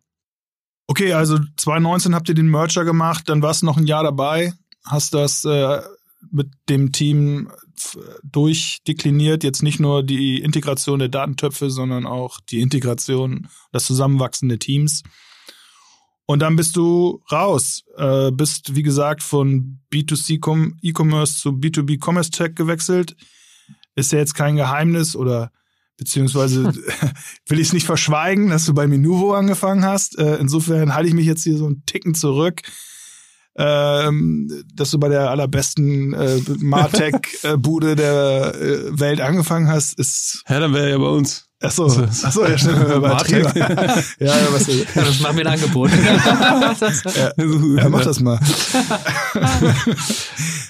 [0.88, 4.54] Okay, also 2019 habt ihr den Merger gemacht, dann warst du noch ein Jahr dabei,
[4.86, 5.82] hast das äh,
[6.32, 12.62] mit dem Team f- durchdekliniert, jetzt nicht nur die Integration der Datentöpfe, sondern auch die
[12.62, 15.04] Integration, das Zusammenwachsen der Teams.
[16.26, 22.00] Und dann bist du raus, äh, bist wie gesagt von B2C Com- E-Commerce zu B2B
[22.04, 23.16] Commerce Tech gewechselt.
[23.96, 25.52] Ist ja jetzt kein Geheimnis oder
[25.98, 26.64] beziehungsweise
[27.48, 30.18] will ich es nicht verschweigen, dass du bei Minuvo angefangen hast.
[30.18, 32.62] Äh, insofern halte ich mich jetzt hier so einen Ticken zurück.
[33.56, 40.42] Ähm, dass du bei der allerbesten äh, Martech-Bude der äh, Welt angefangen hast, ist.
[40.48, 41.46] Hä, dann wäre ja bei uns.
[41.62, 42.90] Achso, achso, ja, stimmt.
[42.96, 43.44] übertrieben.
[43.44, 44.16] Martech.
[44.20, 45.92] ja, ja, was, ja, das machen wir ein Angebot.
[47.78, 48.40] ja, mach das mal.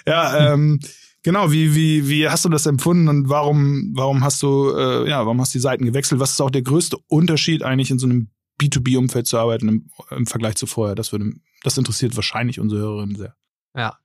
[0.05, 0.79] ja, ähm,
[1.23, 5.25] genau, wie, wie, wie hast du das empfunden und warum, warum hast du, äh, ja,
[5.25, 6.21] warum hast du die Seiten gewechselt?
[6.21, 8.27] Was ist auch der größte Unterschied eigentlich in so einem
[8.61, 10.93] B2B-Umfeld zu arbeiten im, im Vergleich zu vorher?
[10.93, 11.31] Das würde,
[11.63, 13.35] das interessiert wahrscheinlich unsere Hörerinnen sehr.
[13.75, 13.97] Ja.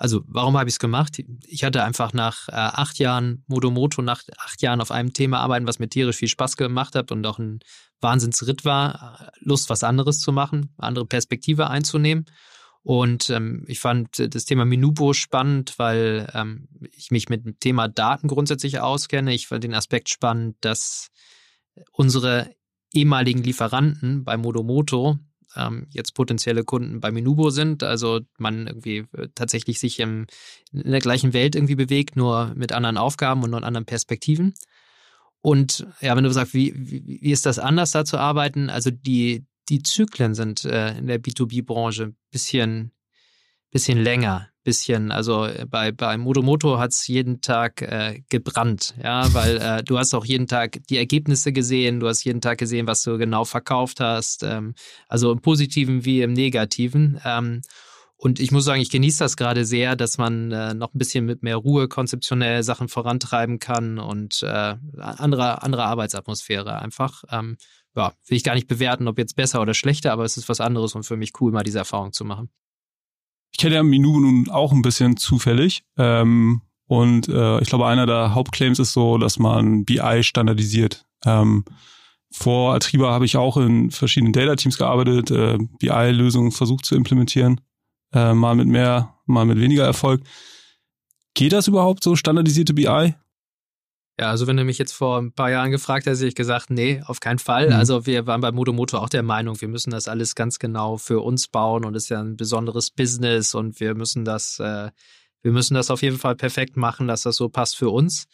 [0.00, 1.20] Also, warum habe ich es gemacht?
[1.48, 5.66] Ich hatte einfach nach äh, acht Jahren Modomoto, nach acht Jahren auf einem Thema arbeiten,
[5.66, 7.58] was mir tierisch viel Spaß gemacht hat und auch ein
[8.00, 12.26] Wahnsinnsritt war, äh, Lust, was anderes zu machen, andere Perspektive einzunehmen.
[12.82, 17.88] Und ähm, ich fand das Thema Minubo spannend, weil ähm, ich mich mit dem Thema
[17.88, 19.34] Daten grundsätzlich auskenne.
[19.34, 21.08] Ich fand den Aspekt spannend, dass
[21.92, 22.54] unsere
[22.92, 25.18] ehemaligen Lieferanten bei Modomoto
[25.56, 27.82] ähm, jetzt potenzielle Kunden bei Minubo sind.
[27.82, 30.26] Also man irgendwie äh, tatsächlich sich im,
[30.72, 34.54] in der gleichen Welt irgendwie bewegt, nur mit anderen Aufgaben und anderen Perspektiven.
[35.40, 38.70] Und ja, wenn du sagst, wie, wie, wie ist das anders da zu arbeiten?
[38.70, 42.92] Also die, die Zyklen sind äh, in der B2B-Branche ein bisschen,
[43.70, 49.32] bisschen länger, bisschen, also äh, bei, bei Modomoto hat es jeden Tag äh, gebrannt, ja,
[49.32, 52.86] weil äh, du hast auch jeden Tag die Ergebnisse gesehen, du hast jeden Tag gesehen,
[52.86, 54.74] was du genau verkauft hast, ähm,
[55.08, 57.18] also im Positiven wie im Negativen.
[57.24, 57.62] Ähm,
[58.18, 61.24] und ich muss sagen, ich genieße das gerade sehr, dass man äh, noch ein bisschen
[61.24, 67.24] mit mehr Ruhe konzeptionell Sachen vorantreiben kann und äh, andere, andere Arbeitsatmosphäre einfach.
[67.30, 67.56] Ähm,
[67.96, 70.60] ja, will ich gar nicht bewerten, ob jetzt besser oder schlechter, aber es ist was
[70.60, 72.50] anderes und für mich cool, mal diese Erfahrung zu machen.
[73.52, 75.84] Ich kenne ja Minubo nun auch ein bisschen zufällig.
[75.96, 81.06] Ähm, und äh, ich glaube, einer der Hauptclaims ist so, dass man BI standardisiert.
[81.24, 81.64] Ähm,
[82.30, 87.60] vor Atriba habe ich auch in verschiedenen Data-Teams gearbeitet, äh, BI-Lösungen versucht zu implementieren.
[88.12, 90.22] Äh, mal mit mehr, mal mit weniger Erfolg.
[91.34, 93.14] Geht das überhaupt so, standardisierte BI?
[94.20, 96.70] Ja, also wenn du mich jetzt vor ein paar Jahren gefragt hättest, hätte ich gesagt,
[96.70, 97.68] nee, auf keinen Fall.
[97.68, 97.74] Mhm.
[97.74, 101.20] Also wir waren bei Modomoto auch der Meinung, wir müssen das alles ganz genau für
[101.20, 104.90] uns bauen und es ist ja ein besonderes Business und wir müssen das, äh,
[105.42, 108.26] wir müssen das auf jeden Fall perfekt machen, dass das so passt für uns.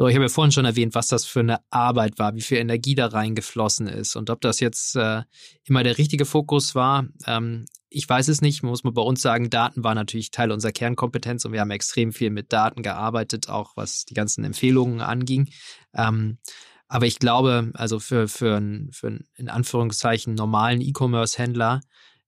[0.00, 2.56] So, ich habe ja vorhin schon erwähnt, was das für eine Arbeit war, wie viel
[2.56, 5.24] Energie da reingeflossen ist und ob das jetzt äh,
[5.64, 7.04] immer der richtige Fokus war.
[7.26, 10.72] Ähm, ich weiß es nicht, muss man bei uns sagen, Daten war natürlich Teil unserer
[10.72, 15.50] Kernkompetenz und wir haben extrem viel mit Daten gearbeitet, auch was die ganzen Empfehlungen anging.
[15.92, 16.38] Ähm,
[16.88, 21.82] aber ich glaube, also für, für, einen, für einen in Anführungszeichen normalen E-Commerce-Händler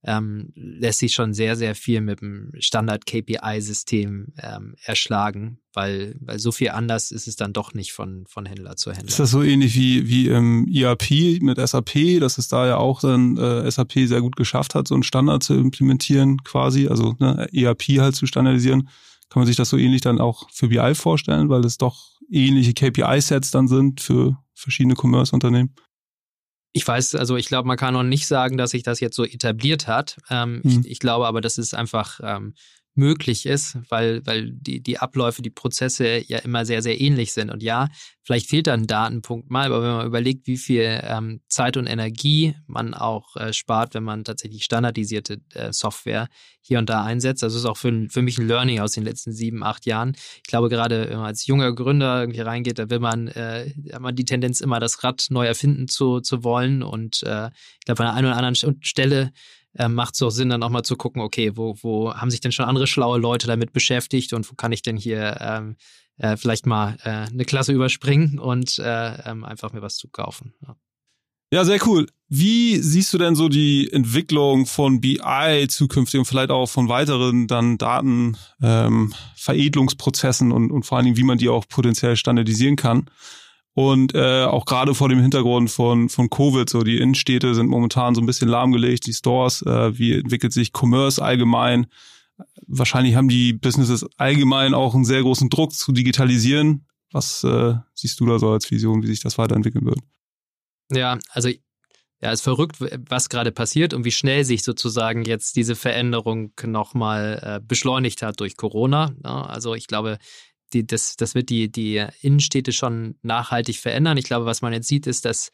[0.04, 6.50] ähm, lässt sich schon sehr, sehr viel mit dem Standard-KPI-System ähm, erschlagen, weil, weil so
[6.50, 9.08] viel anders ist es dann doch nicht von, von Händler zu Händler.
[9.08, 13.00] Ist das so ähnlich wie, wie im ERP mit SAP, dass es da ja auch
[13.00, 17.48] dann äh, SAP sehr gut geschafft hat, so einen Standard zu implementieren quasi, also ne,
[17.52, 18.88] ERP halt zu standardisieren?
[19.28, 22.74] Kann man sich das so ähnlich dann auch für BI vorstellen, weil es doch ähnliche
[22.74, 25.74] KPI-Sets dann sind für verschiedene Commerce-Unternehmen?
[26.72, 29.24] Ich weiß, also ich glaube, man kann noch nicht sagen, dass sich das jetzt so
[29.24, 30.16] etabliert hat.
[30.30, 30.80] Ähm, Mhm.
[30.84, 32.54] ich, ich glaube aber, dass es einfach ähm,
[32.94, 37.50] möglich ist, weil, weil die, die Abläufe, die Prozesse ja immer sehr, sehr ähnlich sind.
[37.50, 37.88] Und ja,
[38.22, 41.86] vielleicht fehlt da ein Datenpunkt mal, aber wenn man überlegt, wie viel ähm, Zeit und
[41.86, 46.28] Energie man auch äh, spart, wenn man tatsächlich standardisierte äh, Software
[46.60, 49.32] hier und da einsetzt, das ist auch für, für mich ein Learning aus den letzten
[49.32, 50.14] sieben, acht Jahren.
[50.36, 54.02] Ich glaube, gerade wenn man als junger Gründer irgendwie reingeht, da will man, äh, hat
[54.02, 56.82] man die Tendenz, immer das Rad neu erfinden zu, zu wollen.
[56.82, 59.32] Und äh, ich glaube, an einer einen oder anderen Stelle
[59.74, 62.40] äh, macht es auch Sinn, dann auch mal zu gucken, okay, wo, wo haben sich
[62.40, 65.76] denn schon andere schlaue Leute damit beschäftigt und wo kann ich denn hier ähm,
[66.18, 70.54] äh, vielleicht mal äh, eine Klasse überspringen und äh, ähm, einfach mir was zu kaufen.
[70.66, 70.76] Ja.
[71.52, 72.06] Ja, sehr cool.
[72.28, 77.46] Wie siehst du denn so die Entwicklung von BI zukünftig und vielleicht auch von weiteren
[77.46, 83.10] dann Datenveredelungsprozessen ähm, und, und vor allen Dingen, wie man die auch potenziell standardisieren kann?
[83.74, 88.14] Und äh, auch gerade vor dem Hintergrund von, von Covid, so die Innenstädte sind momentan
[88.14, 91.86] so ein bisschen lahmgelegt, die Stores, äh, wie entwickelt sich Commerce allgemein?
[92.66, 96.86] Wahrscheinlich haben die Businesses allgemein auch einen sehr großen Druck zu digitalisieren.
[97.12, 99.98] Was äh, siehst du da so als Vision, wie sich das weiterentwickeln wird?
[100.90, 101.48] Ja, also
[102.20, 107.40] ja, ist verrückt, was gerade passiert und wie schnell sich sozusagen jetzt diese Veränderung nochmal
[107.42, 109.12] äh, beschleunigt hat durch Corona.
[109.24, 110.18] Ja, also ich glaube,
[110.72, 114.16] die, das, das wird die, die Innenstädte schon nachhaltig verändern.
[114.16, 115.50] Ich glaube, was man jetzt sieht, ist, dass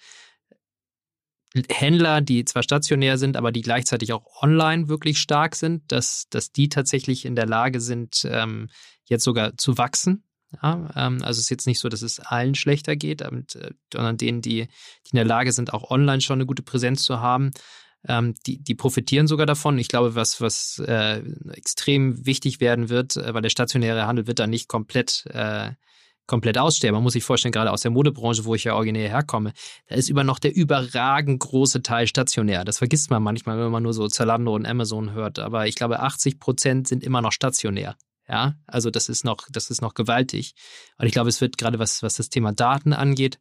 [1.70, 6.52] Händler, die zwar stationär sind, aber die gleichzeitig auch online wirklich stark sind, dass, dass
[6.52, 8.68] die tatsächlich in der Lage sind, ähm,
[9.04, 10.24] jetzt sogar zu wachsen.
[10.62, 13.30] Ja, ähm, also es ist jetzt nicht so, dass es allen schlechter geht, äh,
[13.92, 14.66] sondern denen, die,
[15.06, 17.50] die in der Lage sind, auch online schon eine gute Präsenz zu haben,
[18.06, 19.78] ähm, die, die profitieren sogar davon.
[19.78, 24.38] Ich glaube, was, was äh, extrem wichtig werden wird, äh, weil der stationäre Handel wird
[24.38, 25.72] dann nicht komplett äh,
[26.28, 26.94] komplett aussterben.
[26.94, 29.52] Man muss sich vorstellen, gerade aus der Modebranche, wo ich ja originär herkomme,
[29.88, 32.64] da ist über noch der überragend große Teil stationär.
[32.64, 35.40] Das vergisst man manchmal, wenn man nur so Zalando und Amazon hört.
[35.40, 37.96] Aber ich glaube, 80 Prozent sind immer noch stationär.
[38.28, 40.54] Ja, also das ist noch, das ist noch gewaltig.
[40.98, 43.38] Und ich glaube, es wird gerade was, was das Thema Daten angeht,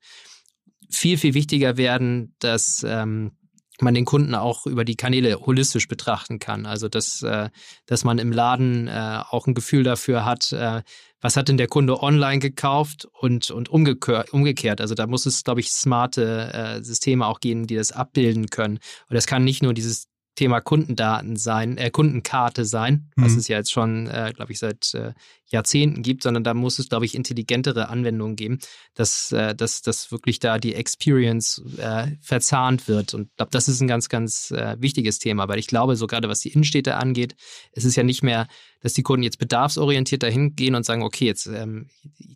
[0.90, 3.37] viel, viel wichtiger werden, dass ähm,
[3.82, 6.66] man den Kunden auch über die Kanäle holistisch betrachten kann.
[6.66, 7.50] Also dass, äh,
[7.86, 10.82] dass man im Laden äh, auch ein Gefühl dafür hat, äh,
[11.22, 14.82] was hat denn der Kunde online gekauft und, und umgekehrt.
[14.82, 18.78] Also da muss es, glaube ich, smarte Systeme auch geben, die das abbilden können.
[19.10, 23.40] Und das kann nicht nur dieses Thema Kundendaten sein, äh, Kundenkarte sein, was mhm.
[23.40, 25.14] es ja jetzt schon, äh, glaube ich, seit äh,
[25.48, 28.60] Jahrzehnten gibt, sondern da muss es, glaube ich, intelligentere Anwendungen geben,
[28.94, 33.16] dass, äh, dass, dass wirklich da die Experience äh, verzahnt wird.
[33.16, 36.06] Und ich glaube, das ist ein ganz, ganz äh, wichtiges Thema, weil ich glaube, so
[36.06, 37.36] gerade was die Innenstädte angeht,
[37.72, 38.48] es ist ja nicht mehr,
[38.82, 41.90] dass die Kunden jetzt bedarfsorientiert dahin gehen und sagen, okay, jetzt ähm,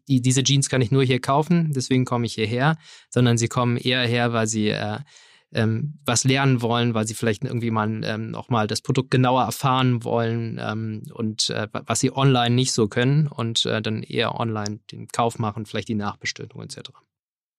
[0.08, 2.78] die, diese Jeans kann ich nur hier kaufen, deswegen komme ich hierher,
[3.12, 4.98] sondern sie kommen eher her, weil sie äh,
[5.54, 9.44] ähm, was lernen wollen, weil sie vielleicht irgendwie mal ähm, auch mal das Produkt genauer
[9.44, 14.40] erfahren wollen ähm, und äh, was sie online nicht so können und äh, dann eher
[14.40, 16.92] online den Kauf machen, vielleicht die Nachbestellung etc.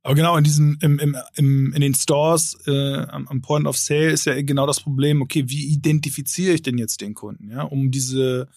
[0.05, 3.77] Aber genau in diesem, im, im, im, in den Stores äh, am, am Point of
[3.77, 7.63] Sale ist ja genau das Problem, okay, wie identifiziere ich denn jetzt den Kunden, ja,
[7.63, 8.49] um diese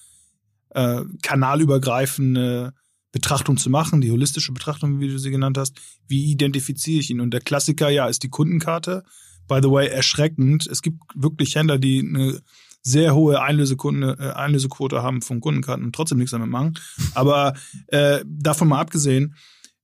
[0.69, 2.73] äh, kanalübergreifende
[3.11, 5.79] Betrachtung zu machen, die holistische Betrachtung, wie du sie genannt hast.
[6.05, 7.21] Wie identifiziere ich ihn?
[7.21, 9.03] Und der Klassiker, ja, ist die Kundenkarte.
[9.47, 10.67] By the way, erschreckend.
[10.67, 12.41] Es gibt wirklich Händler, die eine
[12.85, 16.77] sehr hohe Einlösekunde, äh, Einlösequote haben von Kundenkarten und trotzdem nichts damit machen.
[17.15, 17.55] Aber
[17.87, 19.35] äh, davon mal abgesehen,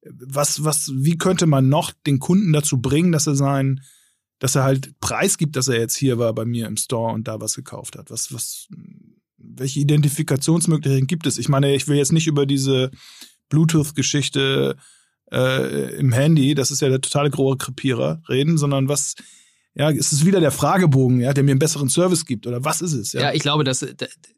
[0.03, 3.81] was, was, wie könnte man noch den Kunden dazu bringen, dass er sein,
[4.39, 7.27] dass er halt Preis gibt, dass er jetzt hier war bei mir im Store und
[7.27, 8.11] da was gekauft hat?
[8.11, 8.67] Was, was,
[9.37, 11.39] welche Identifikationsmöglichkeiten gibt es?
[11.39, 12.91] Ich meine, ich will jetzt nicht über diese
[13.49, 14.75] Bluetooth-Geschichte
[15.31, 19.15] äh, im Handy, das ist ja der totale große Krepierer, reden, sondern was,
[19.73, 22.81] ja, ist es wieder der Fragebogen, ja, der mir einen besseren Service gibt oder was
[22.81, 23.13] ist es?
[23.13, 23.85] Ja, ja ich glaube, dass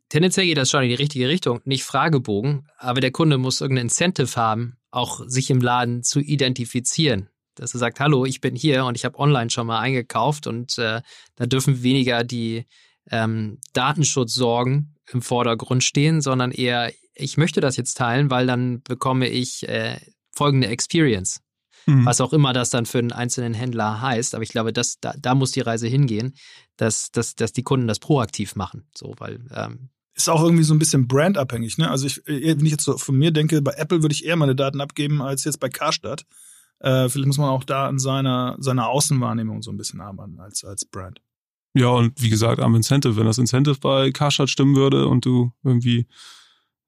[0.09, 3.85] tendenziell geht das schon in die richtige Richtung, nicht Fragebogen, aber der Kunde muss irgendein
[3.85, 7.29] Incentive haben, auch sich im Laden zu identifizieren.
[7.55, 10.77] Dass er sagt, hallo, ich bin hier und ich habe online schon mal eingekauft und
[10.77, 11.01] äh,
[11.35, 12.65] da dürfen weniger die
[13.09, 19.27] ähm, Datenschutzsorgen im Vordergrund stehen, sondern eher, ich möchte das jetzt teilen, weil dann bekomme
[19.27, 19.97] ich äh,
[20.31, 21.41] folgende Experience.
[21.85, 22.05] Mhm.
[22.05, 24.35] Was auch immer das dann für einen einzelnen Händler heißt.
[24.35, 26.33] Aber ich glaube, das, da, da muss die Reise hingehen,
[26.77, 28.85] dass, dass, dass die Kunden das proaktiv machen.
[28.95, 31.77] So, weil ähm, ist auch irgendwie so ein bisschen brandabhängig.
[31.77, 31.89] Ne?
[31.89, 34.35] Also ich, äh, wenn ich jetzt so von mir denke, bei Apple würde ich eher
[34.35, 36.25] meine Daten abgeben als jetzt bei Karstadt.
[36.79, 40.63] Äh, vielleicht muss man auch da an seiner, seiner Außenwahrnehmung so ein bisschen arbeiten als,
[40.63, 41.21] als Brand.
[41.75, 45.51] Ja, und wie gesagt, am Incentive, wenn das Incentive bei Karstadt stimmen würde und du
[45.63, 46.07] irgendwie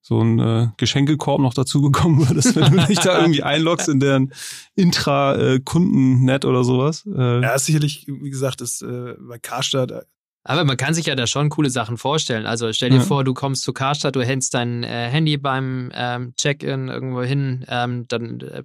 [0.07, 3.99] so ein äh, Geschenkekorb noch dazu bekommen würdest, wenn du dich da irgendwie einloggst in
[3.99, 4.31] deren
[4.75, 7.07] Intra-Kundennet oder sowas.
[7.07, 7.41] Äh.
[7.41, 10.05] Ja, sicherlich, wie gesagt, ist äh, bei Karstadt
[10.47, 12.45] aber man kann sich ja da schon coole Sachen vorstellen.
[12.45, 13.02] Also stell dir ja.
[13.02, 17.65] vor, du kommst zu Karstadt, du hältst dein äh, Handy beim ähm, Check-in irgendwo hin,
[17.67, 18.63] ähm, dann äh,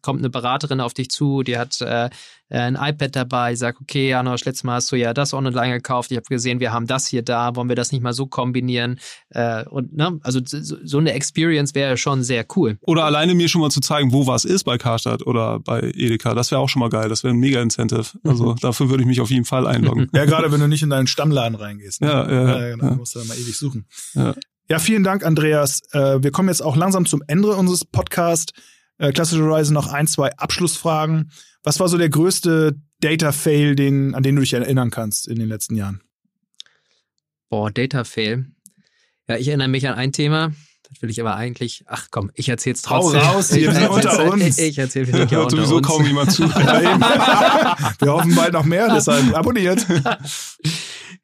[0.00, 2.08] kommt eine Beraterin auf dich zu, die hat äh,
[2.50, 6.16] ein iPad dabei, sagt, okay, Janosch, letztes Mal hast du ja das online gekauft, ich
[6.16, 8.98] habe gesehen, wir haben das hier da, wollen wir das nicht mal so kombinieren?
[9.30, 12.78] Äh, und ne, also so, so eine Experience wäre schon sehr cool.
[12.82, 16.34] Oder alleine mir schon mal zu zeigen, wo was ist bei Karstadt oder bei Edeka,
[16.34, 18.18] das wäre auch schon mal geil, das wäre ein Mega-Incentive.
[18.24, 18.56] Also mhm.
[18.56, 20.08] dafür würde ich mich auf jeden Fall einloggen.
[20.18, 22.00] Ja, gerade wenn du nicht in deinen Stammladen reingehst.
[22.00, 22.08] Ne?
[22.08, 22.70] Ja, ja, ja.
[22.70, 22.94] Genau, ja.
[22.94, 23.86] musst du dann mal ewig suchen.
[24.14, 24.34] Ja.
[24.68, 25.82] ja, vielen Dank, Andreas.
[25.92, 28.52] Äh, wir kommen jetzt auch langsam zum Ende unseres Podcasts.
[28.98, 31.30] Äh, klassischerweise noch ein, zwei Abschlussfragen.
[31.62, 35.48] Was war so der größte Data-Fail, den, an den du dich erinnern kannst in den
[35.48, 36.02] letzten Jahren?
[37.48, 38.46] Boah, Data-Fail.
[39.28, 40.52] Ja, ich erinnere mich an ein Thema.
[40.90, 41.84] Das will ich aber eigentlich.
[41.86, 43.20] Ach komm, ich erzähl's trotzdem.
[43.20, 44.58] Hau raus, hier sind unter uns.
[44.58, 45.86] Ich, ich erzähle vielleicht ja sowieso uns.
[45.86, 46.42] kaum jemand zu.
[47.98, 49.86] Wir hoffen bald noch mehr, deshalb abonniert.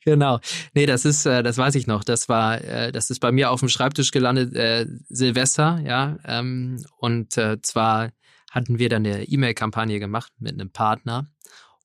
[0.05, 0.40] Genau.
[0.74, 2.05] Nee, das ist, äh, das weiß ich noch.
[2.05, 6.18] Das war, äh, das ist bei mir auf dem Schreibtisch gelandet, äh, Silvester, ja.
[6.24, 8.11] Ähm, und äh, zwar
[8.50, 11.28] hatten wir dann eine E-Mail-Kampagne gemacht mit einem Partner.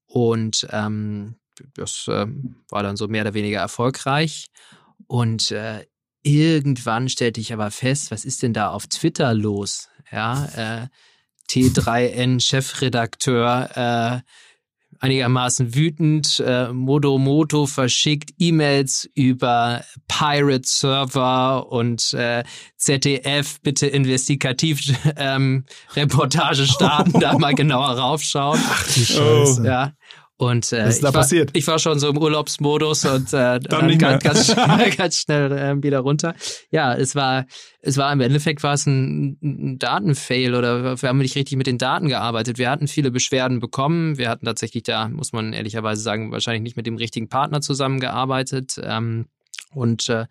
[0.06, 1.36] Und ähm,
[1.76, 2.28] das äh,
[2.70, 4.48] war dann so mehr oder weniger erfolgreich.
[5.08, 5.86] Und äh,
[6.22, 9.90] irgendwann stellte ich aber fest, was ist denn da auf Twitter los?
[10.12, 10.88] Ja, äh,
[11.50, 14.20] T3N-Chefredakteur, äh,
[15.00, 16.42] einigermaßen wütend.
[16.46, 22.44] Äh, Modomoto verschickt E-Mails über Pirate-Server und äh,
[22.78, 24.82] ZDF bitte investigativ
[25.16, 28.60] ähm, Reportage starten, da mal genauer raufschauen.
[28.64, 29.66] Ach die Scheiße.
[29.66, 29.94] Ja.
[30.40, 31.50] Und äh, Was ist da ich, passiert?
[31.50, 35.16] War, ich war schon so im Urlaubsmodus und äh, dann, dann ganz, ganz, schnell, ganz
[35.20, 36.34] schnell äh, wieder runter.
[36.72, 37.46] Ja, es war,
[37.82, 41.68] es war im Endeffekt war es ein, ein Datenfail oder wir haben nicht richtig mit
[41.68, 42.58] den Daten gearbeitet.
[42.58, 44.18] Wir hatten viele Beschwerden bekommen.
[44.18, 48.80] Wir hatten tatsächlich da, muss man ehrlicherweise sagen, wahrscheinlich nicht mit dem richtigen Partner zusammengearbeitet.
[48.82, 49.26] Ähm,
[49.74, 50.26] und äh,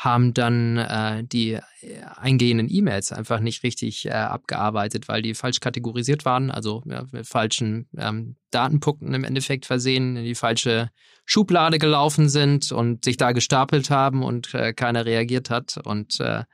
[0.00, 1.60] haben dann äh, die äh,
[2.16, 7.26] eingehenden E-Mails einfach nicht richtig äh, abgearbeitet, weil die falsch kategorisiert waren, also ja, mit
[7.26, 10.90] falschen ähm, Datenpunkten im Endeffekt versehen, in die falsche
[11.26, 15.78] Schublade gelaufen sind und sich da gestapelt haben und äh, keiner reagiert hat.
[15.84, 16.44] Und äh,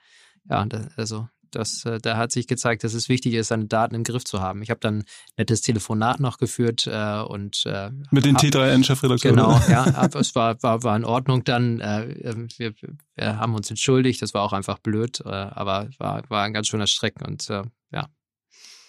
[0.51, 3.94] ja, das, also das, äh, da hat sich gezeigt, dass es wichtig ist, seine Daten
[3.94, 4.62] im Griff zu haben.
[4.62, 5.05] Ich habe dann ein
[5.36, 9.36] nettes Telefonat noch geführt äh, und äh, mit den T3N-Chefredakteuren.
[9.36, 11.80] Genau, ja, aber es war, war, war in Ordnung dann.
[11.80, 12.74] Äh, ähm, wir,
[13.14, 16.68] wir haben uns entschuldigt, das war auch einfach blöd, äh, aber war, war ein ganz
[16.68, 18.09] schöner Strecken und äh, ja.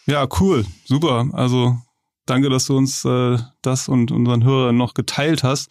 [0.05, 1.29] Ja, cool, super.
[1.33, 1.77] Also
[2.25, 5.69] danke, dass du uns das und unseren Hörern noch geteilt hast.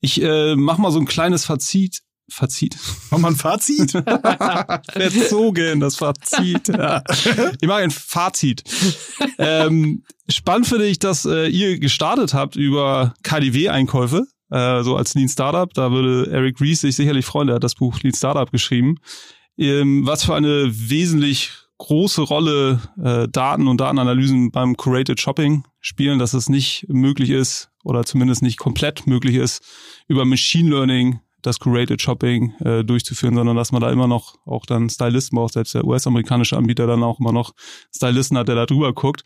[0.00, 2.76] Ich äh, mach mal so ein kleines Fazit Fazit.
[3.10, 3.90] Mach mal ein Fazit?
[4.92, 6.68] Verzogen, das Fazit.
[6.68, 7.02] Ja.
[7.60, 8.64] Ich mache ein Fazit.
[9.38, 15.28] Ähm, spannend finde ich, dass äh, ihr gestartet habt über KDW-Einkäufe, äh, so als Lean
[15.28, 15.72] Startup.
[15.72, 18.96] Da würde Eric Rees sich sicherlich freuen, der hat das Buch Lean Startup geschrieben.
[19.58, 26.18] Ähm, was für eine wesentlich große Rolle äh, Daten und Datenanalysen beim Curated Shopping spielen,
[26.18, 29.62] dass es nicht möglich ist oder zumindest nicht komplett möglich ist,
[30.08, 34.66] über Machine Learning das Curated Shopping äh, durchzuführen, sondern dass man da immer noch auch
[34.66, 37.52] dann Stylisten braucht, selbst der US-amerikanische Anbieter dann auch immer noch
[37.94, 39.24] Stylisten hat, der da drüber guckt.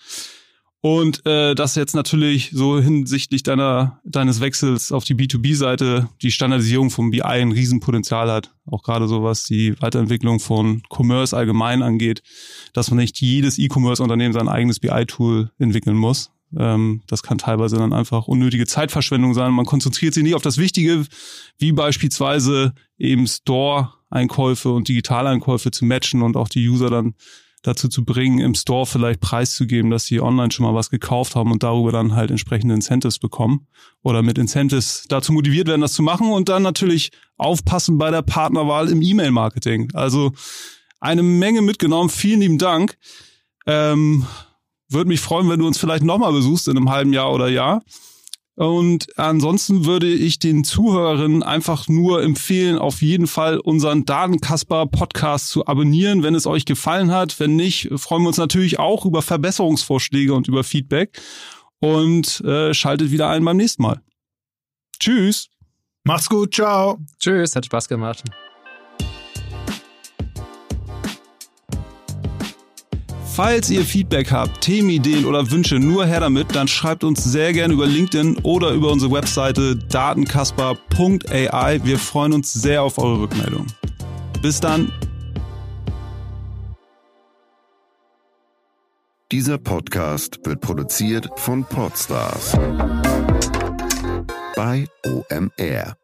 [0.81, 6.91] Und äh, das jetzt natürlich so hinsichtlich deiner deines Wechsels auf die B2B-Seite die Standardisierung
[6.91, 8.53] vom BI ein Riesenpotenzial hat.
[8.64, 12.23] Auch gerade so was die Weiterentwicklung von Commerce allgemein angeht,
[12.75, 17.92] dass man nicht jedes E-Commerce-Unternehmen sein eigenes BI-Tool entwickeln muss, ähm, das kann teilweise dann
[17.92, 19.53] einfach unnötige Zeitverschwendung sein.
[19.53, 21.05] Man konzentriert sich nicht auf das Wichtige,
[21.59, 27.14] wie beispielsweise eben Store-Einkäufe und Digitaleinkäufe zu matchen und auch die User dann
[27.62, 31.51] dazu zu bringen, im Store vielleicht preiszugeben, dass sie online schon mal was gekauft haben
[31.51, 33.66] und darüber dann halt entsprechende Incentives bekommen
[34.03, 38.22] oder mit Incentives dazu motiviert werden, das zu machen und dann natürlich aufpassen bei der
[38.22, 39.90] Partnerwahl im E-Mail-Marketing.
[39.94, 40.32] Also
[41.01, 42.11] eine Menge mitgenommen.
[42.11, 42.96] Vielen lieben Dank.
[43.66, 44.26] Ähm,
[44.89, 47.82] würde mich freuen, wenn du uns vielleicht nochmal besuchst in einem halben Jahr oder Jahr.
[48.59, 55.51] Und ansonsten würde ich den Zuhörerinnen einfach nur empfehlen, auf jeden Fall unseren Datenkasper Podcast
[55.51, 57.39] zu abonnieren, wenn es euch gefallen hat.
[57.39, 61.20] Wenn nicht, freuen wir uns natürlich auch über Verbesserungsvorschläge und über Feedback.
[61.78, 64.01] Und äh, schaltet wieder ein beim nächsten Mal.
[64.99, 65.51] Tschüss.
[66.03, 66.53] Macht's gut.
[66.53, 66.99] Ciao.
[67.20, 67.55] Tschüss.
[67.55, 68.24] Hat Spaß gemacht.
[73.39, 77.72] Falls ihr Feedback habt, Themenideen oder Wünsche, nur her damit, dann schreibt uns sehr gerne
[77.72, 81.80] über LinkedIn oder über unsere Webseite datenkasper.ai.
[81.84, 83.68] Wir freuen uns sehr auf eure Rückmeldung.
[84.43, 84.91] Bis dann.
[89.30, 92.59] Dieser Podcast wird produziert von Podstars
[94.57, 95.97] bei OMR.